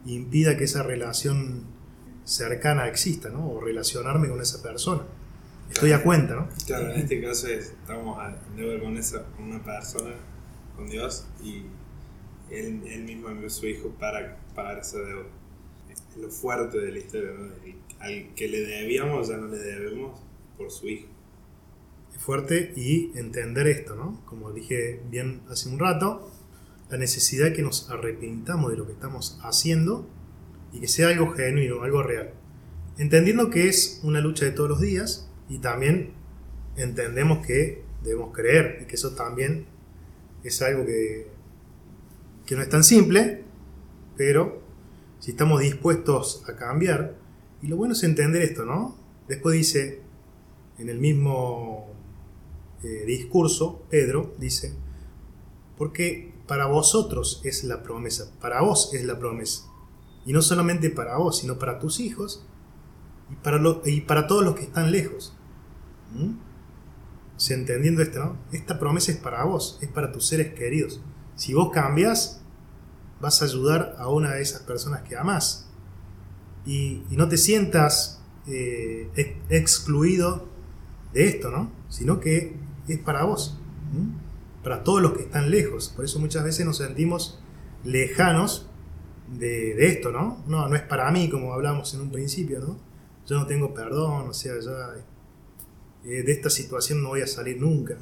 impida 0.04 0.56
que 0.56 0.64
esa 0.64 0.82
relación 0.82 1.64
cercana 2.24 2.86
exista, 2.88 3.30
¿no? 3.30 3.48
O 3.48 3.60
relacionarme 3.60 4.28
con 4.28 4.40
esa 4.40 4.62
persona. 4.62 5.02
Estoy 5.70 5.92
a 5.92 6.02
cuenta, 6.02 6.34
¿no? 6.34 6.48
Claro, 6.66 6.92
en 6.92 7.00
este 7.00 7.20
caso 7.20 7.48
es, 7.48 7.70
estamos 7.70 8.18
a 8.18 8.36
deuda 8.56 8.78
con, 8.80 8.96
esa, 8.96 9.24
con 9.36 9.46
una 9.46 9.64
persona, 9.64 10.14
con 10.76 10.88
Dios, 10.88 11.26
y 11.42 11.62
él, 12.50 12.82
él 12.86 13.04
mismo 13.04 13.28
envió 13.30 13.48
a 13.48 13.50
su 13.50 13.66
hijo 13.66 13.88
para 13.98 14.38
pagar 14.54 14.78
esa 14.78 14.98
deuda. 14.98 15.26
Es 15.90 16.02
lo 16.16 16.28
fuerte 16.30 16.78
de 16.78 16.92
la 16.92 16.98
historia, 16.98 17.30
¿no? 17.32 17.50
Al 18.00 18.34
que 18.34 18.48
le 18.48 18.60
debíamos 18.60 19.28
ya 19.28 19.36
no 19.36 19.48
le 19.48 19.58
debemos 19.58 20.20
por 20.56 20.70
su 20.70 20.88
hijo. 20.88 21.08
Es 22.14 22.22
fuerte 22.22 22.72
y 22.76 23.12
entender 23.16 23.66
esto, 23.66 23.94
¿no? 23.94 24.22
Como 24.26 24.52
dije 24.52 25.00
bien 25.10 25.42
hace 25.48 25.68
un 25.68 25.78
rato, 25.78 26.30
la 26.90 26.98
necesidad 26.98 27.52
que 27.52 27.62
nos 27.62 27.90
arrepintamos 27.90 28.70
de 28.70 28.76
lo 28.76 28.86
que 28.86 28.92
estamos 28.92 29.38
haciendo 29.42 30.08
y 30.72 30.80
que 30.80 30.88
sea 30.88 31.08
algo 31.08 31.32
genuino, 31.32 31.82
algo 31.82 32.02
real. 32.02 32.32
Entendiendo 32.98 33.50
que 33.50 33.68
es 33.68 34.00
una 34.02 34.20
lucha 34.20 34.44
de 34.44 34.52
todos 34.52 34.70
los 34.70 34.80
días 34.80 35.28
y 35.48 35.58
también 35.58 36.12
entendemos 36.76 37.46
que 37.46 37.82
debemos 38.02 38.34
creer 38.34 38.80
y 38.82 38.86
que 38.86 38.94
eso 38.94 39.14
también 39.14 39.66
es 40.44 40.62
algo 40.62 40.86
que, 40.86 41.26
que 42.46 42.54
no 42.54 42.62
es 42.62 42.68
tan 42.68 42.84
simple, 42.84 43.42
pero 44.16 44.62
si 45.18 45.32
estamos 45.32 45.60
dispuestos 45.60 46.44
a 46.48 46.56
cambiar, 46.56 47.16
y 47.62 47.66
lo 47.68 47.76
bueno 47.76 47.92
es 47.94 48.02
entender 48.02 48.42
esto, 48.42 48.64
¿no? 48.64 48.96
Después 49.28 49.54
dice, 49.56 50.02
en 50.78 50.88
el 50.88 50.98
mismo 50.98 51.88
eh, 52.82 53.04
discurso, 53.06 53.82
Pedro 53.90 54.34
dice, 54.38 54.74
porque 55.76 56.34
para 56.46 56.66
vosotros 56.66 57.40
es 57.44 57.64
la 57.64 57.82
promesa, 57.82 58.30
para 58.40 58.60
vos 58.62 58.92
es 58.94 59.04
la 59.04 59.18
promesa. 59.18 59.64
Y 60.24 60.32
no 60.32 60.42
solamente 60.42 60.90
para 60.90 61.16
vos, 61.18 61.38
sino 61.38 61.58
para 61.58 61.78
tus 61.78 62.00
hijos 62.00 62.44
y 63.30 63.36
para, 63.36 63.58
lo- 63.58 63.82
y 63.84 64.00
para 64.02 64.26
todos 64.26 64.44
los 64.44 64.54
que 64.54 64.62
están 64.64 64.90
lejos. 64.90 65.34
¿Mm? 66.14 66.34
Entendiendo 67.50 68.00
esto, 68.02 68.18
¿no? 68.24 68.36
Esta 68.52 68.78
promesa 68.78 69.12
es 69.12 69.18
para 69.18 69.44
vos, 69.44 69.78
es 69.82 69.88
para 69.88 70.10
tus 70.10 70.26
seres 70.26 70.54
queridos. 70.54 71.00
Si 71.34 71.52
vos 71.52 71.70
cambias, 71.70 72.40
vas 73.20 73.42
a 73.42 73.44
ayudar 73.44 73.94
a 73.98 74.08
una 74.08 74.32
de 74.32 74.42
esas 74.42 74.62
personas 74.62 75.02
que 75.02 75.16
amás. 75.16 75.65
Y, 76.66 77.02
no 77.10 77.28
te 77.28 77.36
sientas 77.36 78.20
eh, 78.48 79.08
ex- 79.14 79.36
excluido 79.48 80.48
de 81.12 81.28
esto, 81.28 81.50
¿no? 81.50 81.70
Sino 81.88 82.20
que 82.20 82.56
es 82.88 82.98
para 82.98 83.24
vos, 83.24 83.58
para 84.62 84.82
todos 84.82 85.00
los 85.00 85.12
que 85.12 85.22
están 85.22 85.50
lejos. 85.50 85.92
Por 85.94 86.04
eso 86.04 86.18
muchas 86.18 86.44
veces 86.44 86.66
nos 86.66 86.78
sentimos 86.78 87.40
lejanos 87.84 88.68
de, 89.38 89.86
esto, 89.86 90.10
¿no? 90.10 90.44
No, 90.46 90.68
no 90.68 90.76
es 90.76 90.82
para 90.82 91.10
mí, 91.10 91.28
como 91.28 91.52
hablamos 91.52 91.94
en 91.94 92.00
un 92.00 92.10
principio, 92.10 92.60
¿no? 92.60 92.78
Yo 93.26 93.36
no 93.36 93.46
tengo 93.46 93.74
perdón, 93.74 94.28
o 94.28 94.32
sea, 94.34 94.54
ya 94.60 94.94
eh, 96.04 96.22
de 96.22 96.32
esta 96.32 96.50
situación 96.50 97.02
no 97.02 97.08
voy 97.10 97.22
a 97.22 97.26
salir 97.26 97.60
nunca. 97.60 97.96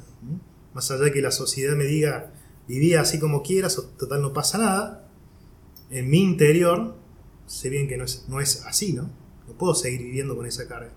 Más 0.73 0.91
allá 0.91 1.05
de 1.05 1.11
que 1.11 1.21
la 1.21 1.31
sociedad 1.31 1.75
me 1.75 1.85
diga, 1.85 2.33
vivía 2.67 3.01
así 3.01 3.19
como 3.19 3.41
quieras, 3.41 3.81
total 3.97 4.21
no 4.21 4.33
pasa 4.33 4.57
nada, 4.57 5.09
en 5.89 6.09
mi 6.09 6.21
interior 6.21 6.95
sé 7.45 7.69
bien 7.69 7.87
que 7.87 7.97
no 7.97 8.03
es, 8.05 8.25
no 8.27 8.39
es 8.41 8.65
así, 8.65 8.93
¿no? 8.93 9.03
No 9.47 9.53
puedo 9.57 9.75
seguir 9.75 10.01
viviendo 10.01 10.35
con 10.35 10.45
esa 10.45 10.67
carga. 10.67 10.91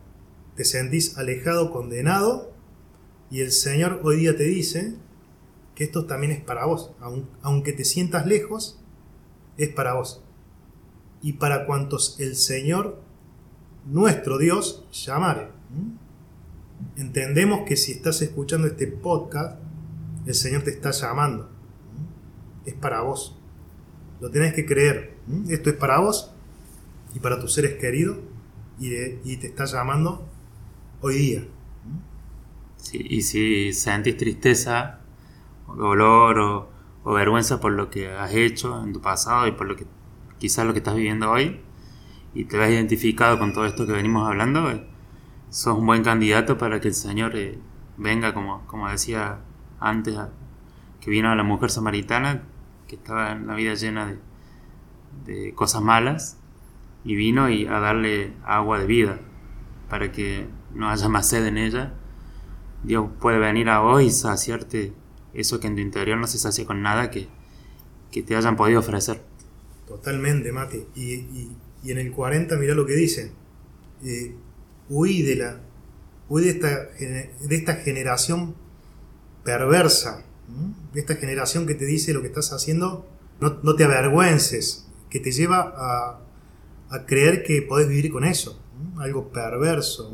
Te 0.57 0.64
sentís 0.64 1.17
alejado, 1.19 1.71
condenado, 1.71 2.52
y 3.31 3.40
el 3.43 3.52
Señor 3.52 4.00
hoy 4.05 4.17
día 4.19 4.37
te 4.37 4.45
dice 4.45 4.95
que 5.75 5.85
esto 5.85 6.07
también 6.07 6.33
es 6.33 6.40
para 6.40 6.64
vos. 6.64 6.93
Aun- 7.00 7.28
Aunque 7.43 7.73
te 7.73 7.85
sientas 7.85 8.26
lejos, 8.26 8.81
es 9.57 9.69
para 9.69 9.95
vos. 9.95 10.25
Y 11.21 11.35
para 11.35 11.67
cuantos 11.67 12.19
el 12.21 12.35
Señor, 12.37 13.00
nuestro 13.87 14.38
Dios, 14.38 14.87
llamare. 14.93 15.50
Entendemos 16.97 17.61
que 17.67 17.76
si 17.76 17.93
estás 17.93 18.23
escuchando 18.23 18.67
este 18.67 18.87
podcast, 18.87 19.59
el 20.26 20.35
Señor 20.35 20.62
te 20.62 20.71
está 20.71 20.90
llamando. 20.90 21.50
Es 22.64 22.75
para 22.75 23.02
vos. 23.02 23.38
Lo 24.21 24.31
tenés 24.31 24.55
que 24.55 24.67
creer. 24.67 25.14
Esto 25.49 25.71
es 25.71 25.76
para 25.76 26.00
vos 26.00 26.35
y 27.14 27.20
para 27.20 27.40
tus 27.40 27.54
seres 27.54 27.74
queridos 27.78 28.18
y, 28.78 29.36
te 29.36 29.46
está 29.48 29.64
llamando 29.64 30.26
hoy 31.00 31.14
día. 31.14 31.44
Y 32.92 33.22
si 33.22 33.72
sentís 33.72 34.16
tristeza, 34.16 35.00
o 35.66 35.74
dolor 35.74 36.38
o, 36.38 37.12
vergüenza 37.12 37.58
por 37.60 37.72
lo 37.72 37.90
que 37.90 38.08
has 38.08 38.32
hecho 38.34 38.82
en 38.84 38.92
tu 38.92 39.00
pasado 39.00 39.46
y 39.46 39.52
por 39.52 39.66
lo 39.66 39.76
que 39.76 39.86
quizás 40.38 40.66
lo 40.66 40.72
que 40.72 40.78
estás 40.78 40.94
viviendo 40.94 41.30
hoy, 41.30 41.60
y 42.34 42.44
te 42.44 42.58
ves 42.58 42.70
identificado 42.70 43.38
con 43.38 43.52
todo 43.52 43.66
esto 43.66 43.86
que 43.86 43.92
venimos 43.92 44.28
hablando, 44.28 44.70
eh, 44.70 44.86
sos 45.48 45.78
un 45.78 45.86
buen 45.86 46.04
candidato 46.04 46.58
para 46.58 46.80
que 46.80 46.88
el 46.88 46.94
Señor 46.94 47.34
eh, 47.34 47.58
venga, 47.96 48.34
como, 48.34 48.66
como 48.66 48.88
decía 48.88 49.40
antes, 49.80 50.16
que 51.00 51.10
vino 51.10 51.30
a 51.30 51.34
la 51.34 51.42
mujer 51.42 51.70
samaritana, 51.70 52.42
que 52.86 52.96
estaba 52.96 53.32
en 53.32 53.46
la 53.46 53.54
vida 53.54 53.74
llena 53.74 54.06
de, 54.06 54.18
de 55.24 55.54
cosas 55.54 55.82
malas, 55.82 56.38
y 57.08 57.16
vino 57.16 57.48
y 57.48 57.66
a 57.66 57.80
darle 57.80 58.34
agua 58.44 58.78
de 58.80 58.86
vida, 58.86 59.18
para 59.88 60.12
que 60.12 60.46
no 60.74 60.90
haya 60.90 61.08
más 61.08 61.26
sed 61.28 61.46
en 61.46 61.56
ella. 61.56 61.94
Dios 62.84 63.08
puede 63.18 63.38
venir 63.38 63.70
a 63.70 63.80
vos 63.80 64.02
y 64.02 64.10
saciarte 64.10 64.92
eso 65.32 65.58
que 65.58 65.68
en 65.68 65.74
tu 65.76 65.80
interior 65.80 66.18
no 66.18 66.26
se 66.26 66.38
sacia 66.38 66.66
con 66.66 66.82
nada 66.82 67.10
que, 67.10 67.28
que 68.12 68.22
te 68.22 68.36
hayan 68.36 68.56
podido 68.56 68.80
ofrecer. 68.80 69.22
Totalmente, 69.86 70.52
Mate. 70.52 70.86
Y, 70.94 71.14
y- 71.14 71.56
en 71.86 71.96
el 71.96 72.12
40, 72.12 72.56
mira 72.56 72.74
lo 72.74 72.84
que 72.84 72.92
dice. 72.94 73.32
Eh, 74.04 74.34
huí 74.90 75.22
de 75.22 75.36
la. 75.36 75.60
Huí 76.28 76.42
de 76.44 76.50
esta, 76.50 76.68
de 76.68 77.56
esta 77.56 77.76
generación 77.76 78.54
perversa. 79.44 80.24
De 80.92 81.00
esta 81.00 81.14
generación 81.16 81.66
que 81.66 81.74
te 81.74 81.86
dice 81.86 82.12
lo 82.12 82.20
que 82.20 82.26
estás 82.28 82.52
haciendo, 82.52 83.06
no, 83.40 83.58
no 83.62 83.74
te 83.76 83.84
avergüences. 83.84 84.86
Que 85.08 85.20
te 85.20 85.30
lleva 85.32 85.72
a, 85.76 86.20
a 86.90 87.04
creer 87.04 87.42
que 87.42 87.62
podés 87.62 87.88
vivir 87.88 88.11
con 88.11 88.25
eso. 88.25 88.61
Algo 88.99 89.30
perverso. 89.30 90.12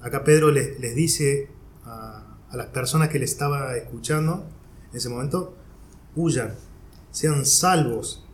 acá 0.00 0.24
Pedro 0.24 0.50
les, 0.50 0.94
dice 0.94 1.48
a, 1.84 2.38
las 2.52 2.66
personas 2.66 3.08
que 3.08 3.18
le 3.18 3.24
estaba 3.24 3.76
escuchando 3.76 4.46
en 4.90 4.96
ese 4.96 5.08
momento: 5.08 5.56
huyan, 6.16 6.54
sean 7.10 7.46
salvos 7.46 8.26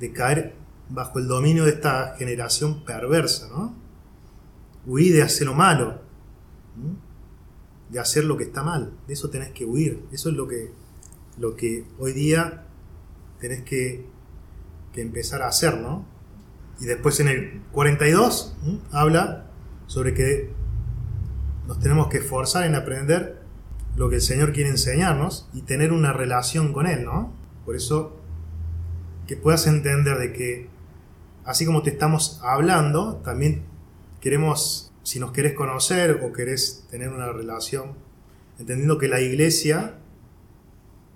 de 0.00 0.12
caer 0.12 0.54
bajo 0.88 1.18
el 1.18 1.26
dominio 1.26 1.64
de 1.64 1.70
esta 1.70 2.16
generación 2.16 2.84
perversa, 2.84 3.48
¿no? 3.48 3.74
Huí 4.86 5.10
de 5.10 5.22
hacer 5.22 5.48
lo 5.48 5.54
malo, 5.54 6.00
de 7.90 7.98
hacer 7.98 8.24
lo 8.24 8.36
que 8.36 8.44
está 8.44 8.62
mal, 8.62 8.92
de 9.08 9.14
eso 9.14 9.30
tenés 9.30 9.50
que 9.50 9.64
huir, 9.64 10.04
eso 10.12 10.28
es 10.28 10.36
lo 10.36 10.46
que, 10.46 10.70
lo 11.38 11.56
que 11.56 11.84
hoy 11.98 12.12
día 12.12 12.66
tenés 13.40 13.62
que, 13.62 14.06
que 14.92 15.00
empezar 15.00 15.42
a 15.42 15.48
hacer, 15.48 15.78
¿no? 15.78 16.15
Y 16.80 16.84
después 16.84 17.20
en 17.20 17.28
el 17.28 17.62
42 17.72 18.56
¿m? 18.64 18.78
habla 18.92 19.46
sobre 19.86 20.14
que 20.14 20.50
nos 21.66 21.80
tenemos 21.80 22.08
que 22.08 22.18
esforzar 22.18 22.64
en 22.64 22.74
aprender 22.74 23.42
lo 23.96 24.08
que 24.10 24.16
el 24.16 24.22
Señor 24.22 24.52
quiere 24.52 24.70
enseñarnos 24.70 25.48
y 25.52 25.62
tener 25.62 25.92
una 25.92 26.12
relación 26.12 26.72
con 26.72 26.86
Él, 26.86 27.04
¿no? 27.04 27.32
Por 27.64 27.76
eso 27.76 28.20
que 29.26 29.36
puedas 29.36 29.66
entender 29.66 30.18
de 30.18 30.32
que 30.32 30.68
así 31.44 31.64
como 31.64 31.82
te 31.82 31.90
estamos 31.90 32.40
hablando, 32.42 33.16
también 33.24 33.62
queremos, 34.20 34.92
si 35.02 35.18
nos 35.18 35.32
querés 35.32 35.54
conocer 35.54 36.20
o 36.22 36.32
querés 36.32 36.86
tener 36.90 37.08
una 37.08 37.32
relación, 37.32 37.94
entendiendo 38.58 38.98
que 38.98 39.08
la 39.08 39.20
iglesia 39.20 39.98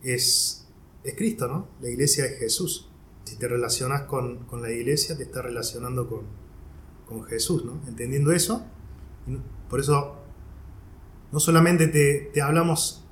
es, 0.02 0.68
es 1.04 1.14
Cristo, 1.14 1.48
¿no? 1.48 1.68
La 1.80 1.90
iglesia 1.90 2.24
es 2.24 2.38
Jesús. 2.38 2.89
Si 3.30 3.36
te 3.36 3.46
relacionas 3.46 4.02
con, 4.02 4.38
con 4.46 4.60
la 4.60 4.72
iglesia, 4.72 5.16
te 5.16 5.22
estás 5.22 5.44
relacionando 5.44 6.08
con, 6.08 6.22
con 7.06 7.22
Jesús, 7.22 7.64
¿no? 7.64 7.80
Entendiendo 7.86 8.32
eso, 8.32 8.64
por 9.68 9.78
eso 9.78 10.16
no 11.30 11.38
solamente 11.38 11.86
te, 11.86 12.42
hablamos 12.42 13.04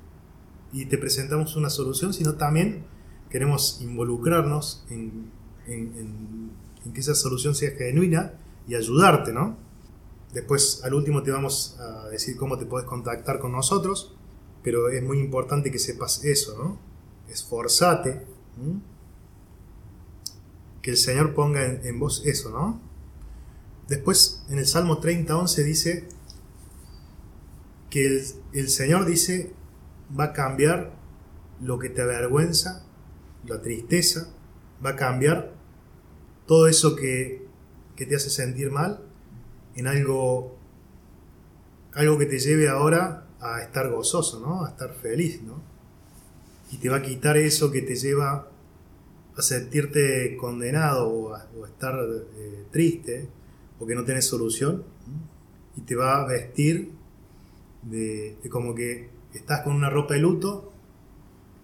y 0.73 0.87
te 0.87 0.97
presentamos 0.97 1.55
una 1.55 1.69
solución, 1.69 2.13
sino 2.13 2.33
también 2.35 2.83
queremos 3.29 3.79
involucrarnos 3.81 4.85
en, 4.89 5.31
en- 5.67 5.93
en- 5.95 6.51
en 6.85 6.91
que 6.93 6.99
esa 6.99 7.15
solución 7.15 7.55
sea 7.55 7.71
genuina 7.71 8.33
y 8.67 8.75
ayudarte, 8.75 9.31
¿no? 9.31 9.55
Después, 10.33 10.81
al 10.83 10.95
último, 10.95 11.23
te 11.23 11.31
vamos 11.31 11.77
a 11.79 12.09
decir 12.09 12.35
cómo 12.35 12.57
te 12.57 12.65
puedes 12.65 12.85
contactar 12.89 13.39
con 13.39 13.53
nosotros, 13.53 14.15
pero 14.63 14.89
es 14.89 15.01
muy 15.01 15.17
importante 15.19 15.71
que 15.71 15.79
sepas 15.79 16.25
eso, 16.25 16.57
¿no? 16.61 16.77
Esforzate. 17.29 18.25
El 20.89 20.97
Señor 20.97 21.33
ponga 21.33 21.65
en, 21.65 21.85
en 21.85 21.99
vos 21.99 22.23
eso, 22.25 22.49
¿no? 22.51 22.81
Después, 23.87 24.43
en 24.49 24.59
el 24.59 24.67
Salmo 24.67 24.99
30, 24.99 25.35
11 25.35 25.63
dice 25.63 26.07
que 27.89 28.05
el, 28.05 28.23
el 28.53 28.69
Señor 28.69 29.05
dice, 29.05 29.53
va 30.17 30.25
a 30.25 30.33
cambiar 30.33 30.93
lo 31.59 31.79
que 31.79 31.89
te 31.89 32.01
avergüenza, 32.01 32.85
la 33.45 33.61
tristeza, 33.61 34.29
va 34.83 34.91
a 34.91 34.95
cambiar 34.95 35.53
todo 36.45 36.67
eso 36.67 36.95
que, 36.95 37.47
que 37.95 38.05
te 38.05 38.15
hace 38.15 38.29
sentir 38.29 38.71
mal 38.71 39.01
en 39.75 39.87
algo, 39.87 40.57
algo 41.93 42.17
que 42.17 42.25
te 42.25 42.39
lleve 42.39 42.69
ahora 42.69 43.27
a 43.39 43.61
estar 43.61 43.89
gozoso, 43.89 44.39
¿no? 44.39 44.65
A 44.65 44.69
estar 44.69 44.93
feliz, 44.93 45.41
¿no? 45.41 45.61
Y 46.71 46.77
te 46.77 46.89
va 46.89 46.97
a 46.97 47.01
quitar 47.01 47.37
eso 47.37 47.71
que 47.71 47.81
te 47.81 47.95
lleva 47.95 48.49
a 49.39 49.41
sentirte 49.41 50.35
condenado 50.37 51.09
o 51.09 51.65
estar 51.65 51.95
eh, 52.37 52.65
triste 52.71 53.27
o 53.79 53.85
que 53.85 53.95
no 53.95 54.03
tenés 54.03 54.25
solución 54.25 54.83
y 55.77 55.81
te 55.81 55.95
va 55.95 56.21
a 56.21 56.27
vestir 56.27 56.91
de, 57.83 58.37
como 58.49 58.75
que 58.75 59.09
estás 59.33 59.61
con 59.61 59.75
una 59.75 59.89
ropa 59.89 60.15
de 60.15 60.19
luto 60.19 60.71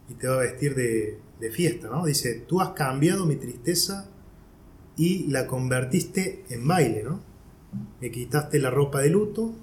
y 0.09 0.13
te 0.13 0.27
va 0.27 0.35
a 0.35 0.39
vestir 0.39 0.75
de, 0.75 1.19
fiesta, 1.51 1.89
¿no? 1.89 2.07
Dice, 2.07 2.43
tú 2.47 2.59
has 2.59 2.69
cambiado 2.69 3.27
mi 3.27 3.35
tristeza 3.35 4.09
y 4.97 5.27
la 5.27 5.45
convertiste 5.45 6.43
en 6.49 6.67
baile, 6.67 7.03
¿no? 7.03 7.21
Me 8.01 8.09
quitaste 8.09 8.57
la 8.57 8.71
ropa 8.71 9.01
de 9.01 9.11
luto 9.11 9.53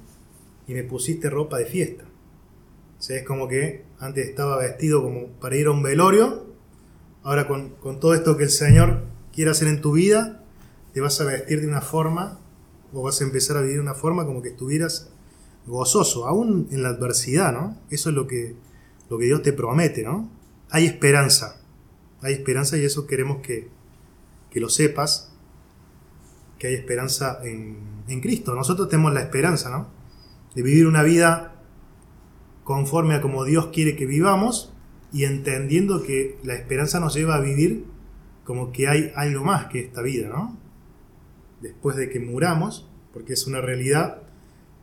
y 0.69 0.75
me 0.75 0.85
pusiste 0.85 1.28
ropa 1.28 1.59
de 1.59 1.66
fiesta. 1.66 2.04
O 2.04 3.12
es 3.12 3.25
como 3.25 3.49
que 3.49 3.83
antes 3.99 4.28
estaba 4.28 4.59
vestido 4.59 5.02
como 5.02 5.26
para 5.40 5.57
ir 5.57 5.66
a 5.66 5.73
un 5.73 5.83
velorio, 5.83 6.52
ahora 7.23 7.47
con, 7.47 7.71
con 7.76 8.00
todo 8.00 8.14
esto 8.14 8.37
que 8.37 8.45
el 8.45 8.50
Señor 8.50 9.05
quiere 9.33 9.50
hacer 9.50 9.69
en 9.69 9.81
tu 9.81 9.93
vida, 9.93 10.43
te 10.93 11.00
vas 11.00 11.21
a 11.21 11.25
vestir 11.25 11.61
de 11.61 11.67
una 11.67 11.81
forma 11.81 12.38
o 12.93 13.02
vas 13.02 13.21
a 13.21 13.25
empezar 13.25 13.57
a 13.57 13.61
vivir 13.61 13.76
de 13.76 13.83
una 13.83 13.95
forma 13.95 14.26
como 14.26 14.43
que 14.43 14.50
estuvieras 14.50 15.11
gozoso, 15.67 16.26
aún 16.26 16.69
en 16.71 16.83
la 16.83 16.91
adversidad, 16.91 17.52
¿no? 17.52 17.79
Eso 17.91 18.11
es 18.11 18.17
lo 18.17 18.26
que, 18.26 18.57
lo 19.09 19.19
que 19.19 19.26
Dios 19.26 19.43
te 19.43 19.52
promete, 19.52 20.02
¿no? 20.02 20.31
Hay 20.71 20.87
esperanza, 20.87 21.61
hay 22.21 22.35
esperanza 22.35 22.76
y 22.76 22.85
eso 22.85 23.07
queremos 23.07 23.38
que, 23.38 23.69
que 24.50 24.61
lo 24.61 24.69
sepas, 24.69 25.33
que 26.59 26.67
hay 26.69 26.75
esperanza 26.75 27.41
en, 27.45 27.79
en 28.09 28.21
Cristo. 28.21 28.55
Nosotros 28.55 28.88
tenemos 28.88 29.14
la 29.14 29.21
esperanza, 29.21 29.71
¿no? 29.71 29.88
De 30.55 30.62
vivir 30.62 30.87
una 30.87 31.02
vida 31.02 31.62
conforme 32.64 33.14
a 33.14 33.21
como 33.21 33.45
Dios 33.45 33.69
quiere 33.73 33.97
que 33.97 34.07
vivamos 34.07 34.73
y 35.12 35.25
entendiendo 35.25 36.02
que 36.02 36.38
la 36.42 36.54
esperanza 36.54 37.00
nos 37.00 37.14
lleva 37.14 37.37
a 37.37 37.40
vivir 37.40 37.85
como 38.45 38.73
que 38.73 38.88
hay 38.88 39.12
algo 39.14 39.45
más 39.45 39.66
que 39.66 39.81
esta 39.81 40.02
vida, 40.02 40.28
¿no? 40.28 40.57
Después 41.61 41.97
de 41.97 42.09
que 42.09 42.19
muramos, 42.19 42.88
porque 43.12 43.35
es 43.35 43.47
una 43.47 43.61
realidad 43.61 44.23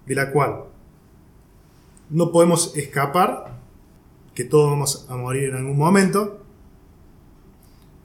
de 0.05 0.15
la 0.15 0.31
cual 0.31 0.65
no 2.09 2.31
podemos 2.31 2.75
escapar, 2.75 3.59
que 4.33 4.45
todos 4.45 4.69
vamos 4.69 5.05
a 5.09 5.17
morir 5.17 5.49
en 5.49 5.57
algún 5.57 5.77
momento, 5.77 6.43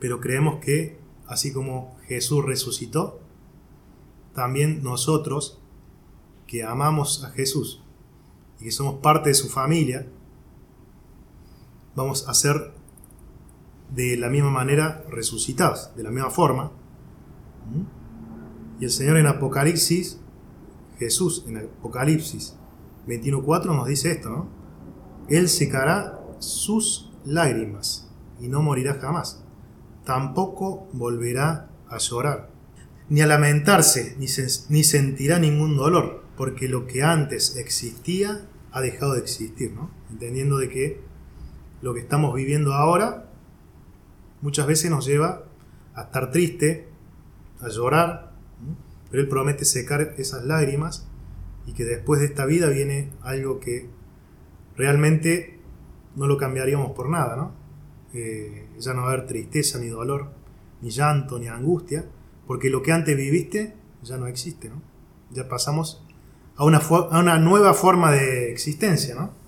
pero 0.01 0.21
creemos 0.21 0.59
que 0.59 0.99
así 1.27 1.53
como 1.53 1.97
Jesús 2.07 2.45
resucitó, 2.45 3.21
también 4.35 4.83
nosotros 4.83 5.61
que 6.47 6.65
amamos 6.65 7.25
a 7.25 7.31
Jesús 7.31 7.83
y 8.61 8.65
que 8.65 8.73
somos 8.73 9.01
parte 9.01 9.31
de 9.31 9.35
su 9.35 9.49
familia, 9.49 10.07
vamos 11.95 12.29
a 12.29 12.35
ser 12.35 12.73
de 13.95 14.17
la 14.17 14.29
misma 14.29 14.51
manera 14.51 15.05
resucitados, 15.09 15.91
de 15.97 16.03
la 16.03 16.11
misma 16.11 16.31
forma. 16.31 16.73
Y 18.81 18.85
el 18.85 18.91
Señor 18.91 19.17
en 19.17 19.27
Apocalipsis, 19.27 20.21
Jesús 20.99 21.45
en 21.47 21.59
Apocalipsis 21.59 22.57
21.4 23.07 23.67
nos 23.77 23.87
dice 23.87 24.13
esto. 24.13 24.47
Él 25.29 25.49
secará 25.49 26.21
sus 26.39 27.11
lágrimas 27.25 28.11
y 28.41 28.49
no 28.49 28.63
morirá 28.63 28.95
jamás. 28.95 29.43
Tampoco 30.05 30.89
volverá 30.93 31.71
a 31.89 31.99
llorar, 31.99 32.51
ni 33.09 33.21
a 33.21 33.27
lamentarse, 33.27 34.17
ni, 34.19 34.27
ni 34.69 34.85
sentirá 34.85 35.39
ningún 35.39 35.77
dolor, 35.77 36.25
porque 36.37 36.69
lo 36.69 36.87
que 36.87 37.03
antes 37.03 37.57
existía 37.57 38.49
ha 38.73 38.81
dejado 38.81 39.15
de 39.15 39.21
existir, 39.21 39.73
¿no? 39.73 39.91
Entendiendo 40.11 40.59
de 40.59 40.69
que 40.69 41.01
lo 41.85 41.93
que 41.93 42.01
estamos 42.01 42.35
viviendo 42.35 42.73
ahora 42.73 43.27
muchas 44.41 44.67
veces 44.67 44.91
nos 44.91 45.05
lleva 45.05 45.45
a 45.95 46.05
estar 46.05 46.31
triste, 46.31 46.89
a 47.61 47.69
llorar, 47.69 48.33
pero 49.11 49.23
Él 49.23 49.29
promete 49.29 49.67
secar 49.67 50.15
esas 50.17 50.47
lágrimas 50.47 51.07
y 51.67 51.75
que 51.75 51.85
después 51.85 52.21
de 52.21 52.27
esta 52.27 52.47
vida 52.47 52.71
viene 52.71 53.11
algo 53.21 53.61
que 53.61 53.91
realmente 54.79 55.61
no 56.17 56.27
lo 56.27 56.39
cambiaríamos 56.39 56.93
por 56.93 57.11
nada, 57.11 57.37
¿no? 57.37 57.53
Eh, 58.15 58.67
ya 58.79 58.95
no 58.95 59.03
va 59.03 59.11
a 59.11 59.13
haber 59.13 59.27
tristeza, 59.27 59.79
ni 59.79 59.89
dolor, 59.89 60.31
ni 60.81 60.89
llanto, 60.89 61.39
ni 61.39 61.49
angustia, 61.49 62.07
porque 62.47 62.71
lo 62.71 62.81
que 62.81 62.93
antes 62.93 63.15
viviste 63.15 63.75
ya 64.03 64.17
no 64.17 64.27
existe, 64.27 64.71
¿no? 64.71 64.81
Ya 65.33 65.51
pasamos 65.51 66.03
a 66.57 66.65
una, 66.65 66.79
a 66.79 67.19
una 67.19 67.39
nueva 67.39 67.75
forma 67.75 68.11
de 68.11 68.51
existencia, 68.51 69.15
¿no? 69.15 69.44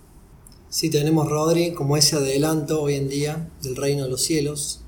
Sí, 0.76 0.90
tenemos 0.90 1.30
Rodri 1.30 1.72
como 1.72 1.96
ese 1.96 2.16
adelanto 2.16 2.82
hoy 2.82 2.96
en 2.96 3.08
día 3.08 3.50
del 3.62 3.76
reino 3.76 4.04
de 4.04 4.10
los 4.10 4.20
cielos. 4.20 4.82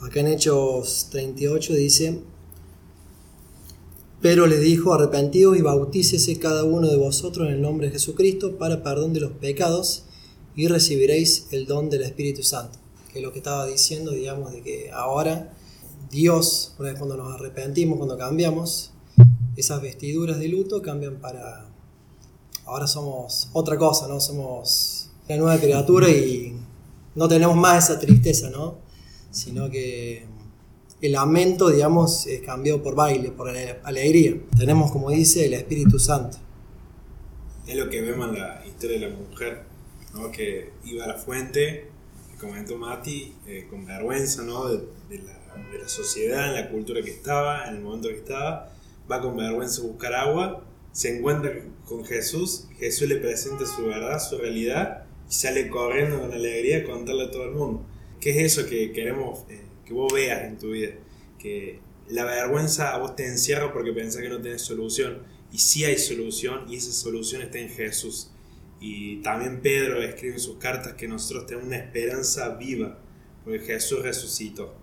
Acá 0.00 0.18
en 0.18 0.26
Hechos 0.26 1.06
38 1.12 1.74
dice, 1.74 2.22
pero 4.20 4.48
les 4.48 4.60
dijo, 4.60 4.92
arrepentidos 4.92 5.56
y 5.56 5.62
bautícese 5.62 6.40
cada 6.40 6.64
uno 6.64 6.88
de 6.88 6.96
vosotros 6.96 7.46
en 7.46 7.54
el 7.54 7.62
nombre 7.62 7.86
de 7.86 7.92
Jesucristo 7.92 8.58
para 8.58 8.82
perdón 8.82 9.12
de 9.12 9.20
los 9.20 9.30
pecados 9.30 10.06
y 10.56 10.66
recibiréis 10.66 11.46
el 11.52 11.66
don 11.66 11.88
del 11.88 12.02
Espíritu 12.02 12.42
Santo. 12.42 12.76
Que 13.12 13.20
es 13.20 13.24
lo 13.24 13.30
que 13.30 13.38
estaba 13.38 13.64
diciendo, 13.64 14.10
digamos, 14.10 14.50
de 14.50 14.62
que 14.62 14.90
ahora 14.90 15.54
Dios, 16.10 16.74
cuando 16.76 17.16
nos 17.16 17.32
arrepentimos, 17.32 17.98
cuando 17.98 18.18
cambiamos, 18.18 18.90
esas 19.54 19.80
vestiduras 19.82 20.40
de 20.40 20.48
luto 20.48 20.82
cambian 20.82 21.20
para... 21.20 21.70
Ahora 22.66 22.88
somos 22.88 23.50
otra 23.52 23.78
cosa, 23.78 24.08
¿no? 24.08 24.20
Somos 24.20 24.97
una 25.28 25.36
nueva 25.36 25.60
criatura 25.60 26.08
y 26.08 26.54
no 27.14 27.28
tenemos 27.28 27.56
más 27.56 27.90
esa 27.90 27.98
tristeza, 28.00 28.50
¿no? 28.50 28.78
Sino 29.30 29.70
que 29.70 30.24
el 31.00 31.12
lamento, 31.12 31.68
digamos, 31.68 32.26
es 32.26 32.40
cambiado 32.42 32.82
por 32.82 32.94
baile, 32.94 33.30
por 33.30 33.48
ale- 33.48 33.78
alegría. 33.84 34.36
Tenemos, 34.56 34.90
como 34.90 35.10
dice, 35.10 35.46
el 35.46 35.54
Espíritu 35.54 35.98
Santo. 35.98 36.38
Es 37.66 37.76
lo 37.76 37.90
que 37.90 38.00
vemos 38.00 38.28
en 38.30 38.40
la 38.40 38.62
historia 38.66 38.98
de 38.98 39.08
la 39.08 39.14
mujer, 39.16 39.62
¿no? 40.14 40.30
que 40.32 40.70
iba 40.84 41.04
a 41.04 41.08
la 41.08 41.14
fuente, 41.14 41.88
que 42.30 42.36
comentó 42.38 42.78
Mati, 42.78 43.34
eh, 43.46 43.66
con 43.68 43.84
vergüenza 43.84 44.42
¿no? 44.42 44.68
de, 44.68 44.78
de 45.10 45.18
la, 45.22 45.34
de 45.70 45.78
la 45.82 45.88
sociedad, 45.88 46.48
en 46.48 46.54
la 46.54 46.70
cultura 46.70 47.02
que 47.02 47.10
estaba, 47.10 47.68
en 47.68 47.76
el 47.76 47.82
momento 47.82 48.08
que 48.08 48.16
estaba, 48.16 48.72
va 49.10 49.20
con 49.20 49.36
vergüenza 49.36 49.82
a 49.82 49.84
buscar 49.84 50.14
agua, 50.14 50.64
se 50.92 51.18
encuentra 51.18 51.52
con 51.84 52.04
Jesús, 52.04 52.64
Jesús 52.78 53.08
le 53.08 53.16
presenta 53.16 53.66
su 53.66 53.84
verdad, 53.84 54.18
su 54.18 54.38
realidad, 54.38 55.04
y 55.28 55.32
sale 55.32 55.68
corriendo 55.68 56.20
con 56.20 56.32
alegría 56.32 56.78
a 56.78 56.84
contarle 56.84 57.24
a 57.24 57.30
todo 57.30 57.44
el 57.44 57.52
mundo. 57.52 57.86
¿Qué 58.20 58.30
es 58.30 58.58
eso 58.58 58.68
que 58.68 58.92
queremos 58.92 59.44
eh, 59.48 59.62
que 59.84 59.92
vos 59.92 60.12
veas 60.12 60.44
en 60.44 60.58
tu 60.58 60.70
vida? 60.70 60.92
Que 61.38 61.80
la 62.08 62.24
vergüenza 62.24 62.94
a 62.94 62.98
vos 62.98 63.14
te 63.14 63.26
encierra 63.26 63.72
porque 63.72 63.92
pensás 63.92 64.22
que 64.22 64.28
no 64.28 64.40
tenés 64.40 64.62
solución. 64.62 65.22
Y 65.52 65.58
sí 65.58 65.84
hay 65.84 65.98
solución 65.98 66.64
y 66.68 66.76
esa 66.76 66.92
solución 66.92 67.42
está 67.42 67.58
en 67.58 67.68
Jesús. 67.68 68.30
Y 68.80 69.16
también 69.22 69.60
Pedro 69.60 70.02
escribe 70.02 70.34
en 70.34 70.40
sus 70.40 70.56
cartas 70.58 70.94
que 70.94 71.08
nosotros 71.08 71.46
tenemos 71.46 71.66
una 71.66 71.76
esperanza 71.76 72.56
viva 72.56 72.98
porque 73.44 73.60
Jesús 73.60 74.02
resucitó. 74.02 74.74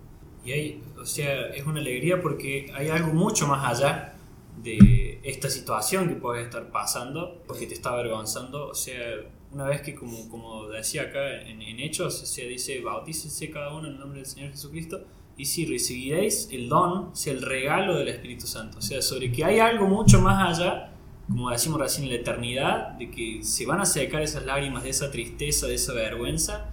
Y 0.43 0.51
hay, 0.51 0.83
o 0.97 1.05
sea, 1.05 1.47
es 1.47 1.65
una 1.65 1.79
alegría 1.79 2.21
porque 2.21 2.71
hay 2.73 2.89
algo 2.89 3.13
mucho 3.13 3.47
más 3.47 3.67
allá 3.67 4.15
de 4.61 5.19
esta 5.23 5.49
situación 5.49 6.07
que 6.07 6.15
puedes 6.15 6.45
estar 6.45 6.71
pasando, 6.71 7.41
porque 7.47 7.67
te 7.67 7.73
está 7.73 7.89
avergonzando. 7.89 8.67
O 8.67 8.75
sea, 8.75 8.97
una 9.55 9.63
vez 9.63 9.81
que, 9.81 9.95
como, 9.95 10.27
como 10.29 10.67
decía 10.67 11.03
acá 11.03 11.41
en, 11.41 11.61
en 11.61 11.79
Hechos, 11.79 12.19
se 12.19 12.45
dice, 12.45 12.81
bautícese 12.81 13.49
cada 13.49 13.73
uno 13.73 13.87
en 13.87 13.93
el 13.93 13.99
nombre 13.99 14.19
del 14.19 14.27
Señor 14.27 14.51
Jesucristo, 14.51 15.05
y 15.37 15.45
si 15.45 15.65
recibiréis 15.65 16.49
el 16.51 16.67
don, 16.67 17.05
o 17.05 17.15
sea, 17.15 17.31
el 17.31 17.41
regalo 17.41 17.97
del 17.97 18.09
Espíritu 18.09 18.47
Santo. 18.47 18.79
O 18.79 18.81
sea, 18.81 19.01
sobre 19.01 19.31
que 19.31 19.45
hay 19.45 19.59
algo 19.59 19.87
mucho 19.87 20.19
más 20.19 20.59
allá, 20.59 20.91
como 21.27 21.49
decimos 21.49 21.79
recién, 21.79 22.03
en 22.03 22.09
la 22.13 22.19
eternidad, 22.19 22.89
de 22.97 23.09
que 23.09 23.43
se 23.43 23.65
van 23.65 23.79
a 23.79 23.85
secar 23.85 24.21
esas 24.21 24.45
lágrimas 24.45 24.83
de 24.83 24.89
esa 24.89 25.09
tristeza, 25.09 25.67
de 25.67 25.75
esa 25.75 25.93
vergüenza, 25.93 26.69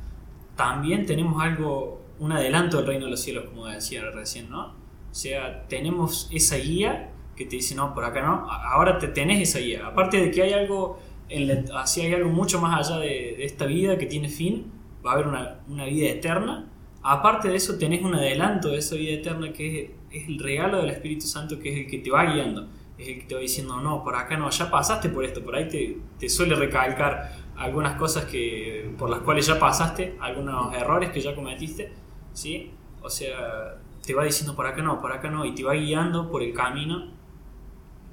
también 0.56 1.06
tenemos 1.06 1.40
algo, 1.40 2.02
un 2.18 2.32
adelanto 2.32 2.78
del 2.78 2.86
reino 2.86 3.04
de 3.04 3.12
los 3.12 3.20
cielos, 3.20 3.44
como 3.44 3.66
decía 3.66 4.02
recién, 4.10 4.50
¿no? 4.50 4.66
O 5.10 5.14
sea, 5.14 5.68
tenemos 5.68 6.28
esa 6.32 6.56
guía 6.56 7.12
que 7.36 7.46
te 7.46 7.56
dice, 7.56 7.76
no, 7.76 7.94
por 7.94 8.04
acá 8.04 8.22
no, 8.22 8.50
ahora 8.50 8.98
te 8.98 9.08
tenés 9.08 9.48
esa 9.48 9.60
guía. 9.60 9.86
Aparte 9.86 10.18
de 10.18 10.30
que 10.30 10.42
hay 10.42 10.52
algo, 10.52 10.98
en 11.36 11.48
la- 11.48 11.80
así 11.82 12.00
hay 12.02 12.14
algo 12.14 12.30
mucho 12.30 12.60
más 12.60 12.88
allá 12.90 13.00
de, 13.00 13.34
de 13.36 13.44
esta 13.44 13.66
vida 13.66 13.98
que 13.98 14.06
tiene 14.06 14.28
fin, 14.28 14.70
va 15.04 15.12
a 15.12 15.14
haber 15.14 15.26
una, 15.28 15.60
una 15.68 15.84
vida 15.86 16.08
eterna. 16.08 16.68
Aparte 17.02 17.48
de 17.48 17.56
eso, 17.56 17.78
tenés 17.78 18.02
un 18.02 18.14
adelanto 18.14 18.68
de 18.68 18.78
esa 18.78 18.94
vida 18.94 19.12
eterna 19.14 19.52
que 19.52 19.82
es, 20.10 20.22
es 20.22 20.28
el 20.28 20.38
regalo 20.38 20.78
del 20.78 20.90
Espíritu 20.90 21.26
Santo, 21.26 21.58
que 21.58 21.72
es 21.72 21.78
el 21.84 21.90
que 21.90 21.98
te 21.98 22.10
va 22.10 22.24
guiando, 22.32 22.68
es 22.98 23.08
el 23.08 23.18
que 23.20 23.24
te 23.26 23.34
va 23.34 23.40
diciendo, 23.40 23.80
no, 23.80 24.04
por 24.04 24.14
acá 24.14 24.36
no, 24.36 24.48
ya 24.50 24.70
pasaste 24.70 25.08
por 25.08 25.24
esto, 25.24 25.42
por 25.42 25.56
ahí 25.56 25.68
te, 25.68 25.98
te 26.18 26.28
suele 26.28 26.54
recalcar 26.54 27.32
algunas 27.56 27.96
cosas 27.98 28.24
que, 28.26 28.90
por 28.98 29.10
las 29.10 29.20
cuales 29.20 29.46
ya 29.46 29.58
pasaste, 29.58 30.16
algunos 30.20 30.72
errores 30.74 31.10
que 31.10 31.20
ya 31.20 31.34
cometiste, 31.34 31.92
¿sí? 32.32 32.70
O 33.02 33.10
sea, 33.10 33.78
te 34.06 34.14
va 34.14 34.24
diciendo 34.24 34.54
por 34.54 34.66
acá 34.66 34.82
no, 34.82 35.00
por 35.00 35.12
acá 35.12 35.28
no, 35.30 35.44
y 35.44 35.54
te 35.54 35.64
va 35.64 35.74
guiando 35.74 36.30
por 36.30 36.42
el 36.42 36.52
camino 36.52 37.10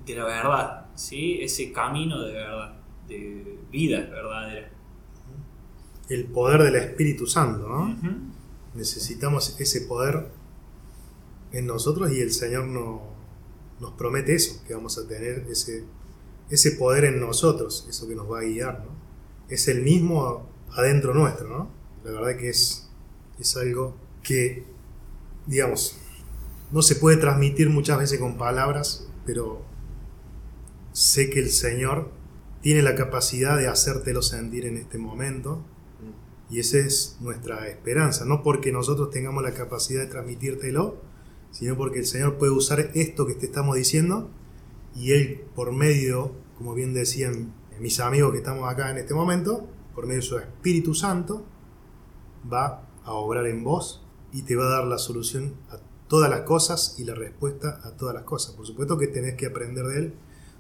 de 0.06 0.16
la 0.16 0.26
verdad, 0.26 0.86
¿sí? 0.96 1.40
ese 1.42 1.72
camino 1.72 2.22
de 2.22 2.34
verdad, 2.34 2.74
de 3.10 3.60
vida 3.72 4.00
verdadera. 4.02 4.70
El 6.10 6.26
poder 6.26 6.64
del 6.64 6.76
Espíritu 6.76 7.28
Santo, 7.28 7.68
¿no? 7.68 7.96
Necesitamos 8.76 9.60
ese 9.60 9.82
poder 9.82 10.28
en 11.52 11.68
nosotros 11.68 12.12
y 12.12 12.20
el 12.22 12.32
Señor 12.32 12.66
no- 12.68 13.02
nos 13.80 13.94
promete 13.94 14.36
eso, 14.36 14.64
que 14.68 14.74
vamos 14.74 14.98
a 14.98 15.08
tener 15.08 15.46
ese, 15.50 15.84
ese 16.50 16.72
poder 16.74 17.06
en 17.06 17.20
nosotros, 17.20 17.86
eso 17.90 18.08
que 18.08 18.16
nos 18.16 18.32
va 18.32 18.40
a 18.40 18.44
guiar, 18.44 18.80
¿no? 18.86 18.92
Es 19.50 19.68
el 19.68 19.82
mismo 19.82 20.48
adentro 20.76 21.14
nuestro, 21.14 21.48
¿no? 21.50 21.72
La 22.04 22.12
verdad 22.12 22.38
que 22.40 22.50
es, 22.50 22.90
es 23.40 23.58
algo 23.58 23.96
que, 24.24 24.64
digamos, 25.48 25.98
no 26.72 26.82
se 26.84 26.96
puede 26.96 27.18
transmitir 27.18 27.70
muchas 27.70 27.98
veces 27.98 28.20
con 28.20 28.38
palabras, 28.38 29.08
pero 29.26 29.62
sé 30.92 31.30
que 31.30 31.40
el 31.40 31.50
Señor 31.50 32.12
tiene 32.62 32.82
la 32.82 32.96
capacidad 32.96 33.58
de 33.58 33.68
hacértelo 33.68 34.22
sentir 34.22 34.66
en 34.66 34.78
este 34.78 34.98
momento. 34.98 35.64
Y 36.50 36.60
esa 36.60 36.80
es 36.80 37.18
nuestra 37.22 37.68
esperanza, 37.68 38.26
no 38.26 38.42
porque 38.42 38.72
nosotros 38.72 39.12
tengamos 39.12 39.44
la 39.44 39.54
capacidad 39.54 40.02
de 40.02 40.08
transmitírtelo, 40.08 40.98
sino 41.52 41.78
porque 41.78 42.00
el 42.00 42.06
Señor 42.06 42.38
puede 42.38 42.52
usar 42.52 42.92
esto 42.96 43.28
que 43.28 43.36
te 43.36 43.46
estamos 43.46 43.76
diciendo 43.76 44.32
y 44.96 45.12
Él 45.12 45.44
por 45.56 45.72
medio, 45.72 46.34
como 46.58 46.74
bien 46.74 46.94
decían 46.94 47.54
mis 47.80 48.00
amigos 48.00 48.32
que 48.32 48.40
estamos 48.40 48.68
acá 48.68 48.90
en 48.92 48.98
este 48.98 49.14
momento, 49.14 49.68
por 49.96 50.06
medio 50.06 50.22
de 50.22 50.28
su 50.28 50.38
Espíritu 50.38 50.96
Santo, 50.96 51.46
va 52.52 52.88
a 53.04 53.14
obrar 53.14 53.46
en 53.46 53.64
vos 53.64 54.06
y 54.32 54.42
te 54.42 54.56
va 54.56 54.66
a 54.66 54.70
dar 54.70 54.86
la 54.86 54.98
solución 54.98 55.56
a 55.70 55.78
todas 56.08 56.30
las 56.30 56.42
cosas 56.42 56.96
y 56.98 57.04
la 57.04 57.14
respuesta 57.16 57.80
a 57.84 57.92
todas 57.92 58.16
las 58.16 58.24
cosas. 58.24 58.56
Por 58.56 58.66
supuesto 58.66 58.98
que 58.98 59.08
tenés 59.08 59.36
que 59.36 59.46
aprender 59.46 59.86
de 59.86 59.98
Él, 60.00 60.14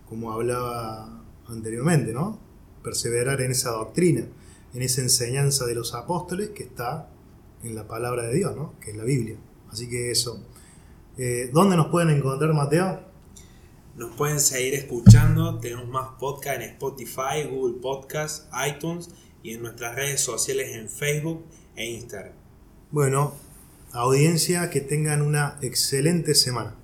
como 0.07 0.31
hablaba 0.31 1.25
anteriormente, 1.49 2.13
¿no? 2.13 2.39
Perseverar 2.83 3.41
en 3.41 3.51
esa 3.51 3.71
doctrina, 3.71 4.25
en 4.73 4.81
esa 4.81 5.01
enseñanza 5.01 5.65
de 5.65 5.75
los 5.75 5.93
apóstoles 5.93 6.49
que 6.49 6.63
está 6.63 7.09
en 7.63 7.75
la 7.75 7.87
palabra 7.87 8.23
de 8.23 8.35
Dios, 8.35 8.55
¿no? 8.55 8.79
Que 8.79 8.91
es 8.91 8.97
la 8.97 9.03
Biblia. 9.03 9.37
Así 9.71 9.89
que 9.89 10.11
eso. 10.11 10.43
Eh, 11.17 11.49
¿Dónde 11.53 11.75
nos 11.75 11.87
pueden 11.87 12.09
encontrar, 12.09 12.53
Mateo? 12.53 13.01
Nos 13.97 14.15
pueden 14.15 14.39
seguir 14.39 14.75
escuchando, 14.75 15.59
tenemos 15.59 15.89
más 15.89 16.11
podcast 16.17 16.61
en 16.61 16.69
Spotify, 16.69 17.43
Google 17.49 17.81
Podcast, 17.81 18.45
iTunes 18.65 19.09
y 19.43 19.55
en 19.55 19.61
nuestras 19.61 19.95
redes 19.95 20.21
sociales 20.21 20.75
en 20.75 20.87
Facebook 20.87 21.43
e 21.75 21.85
Instagram. 21.85 22.33
Bueno, 22.91 23.33
audiencia, 23.91 24.69
que 24.69 24.79
tengan 24.79 25.21
una 25.21 25.57
excelente 25.61 26.33
semana. 26.33 26.78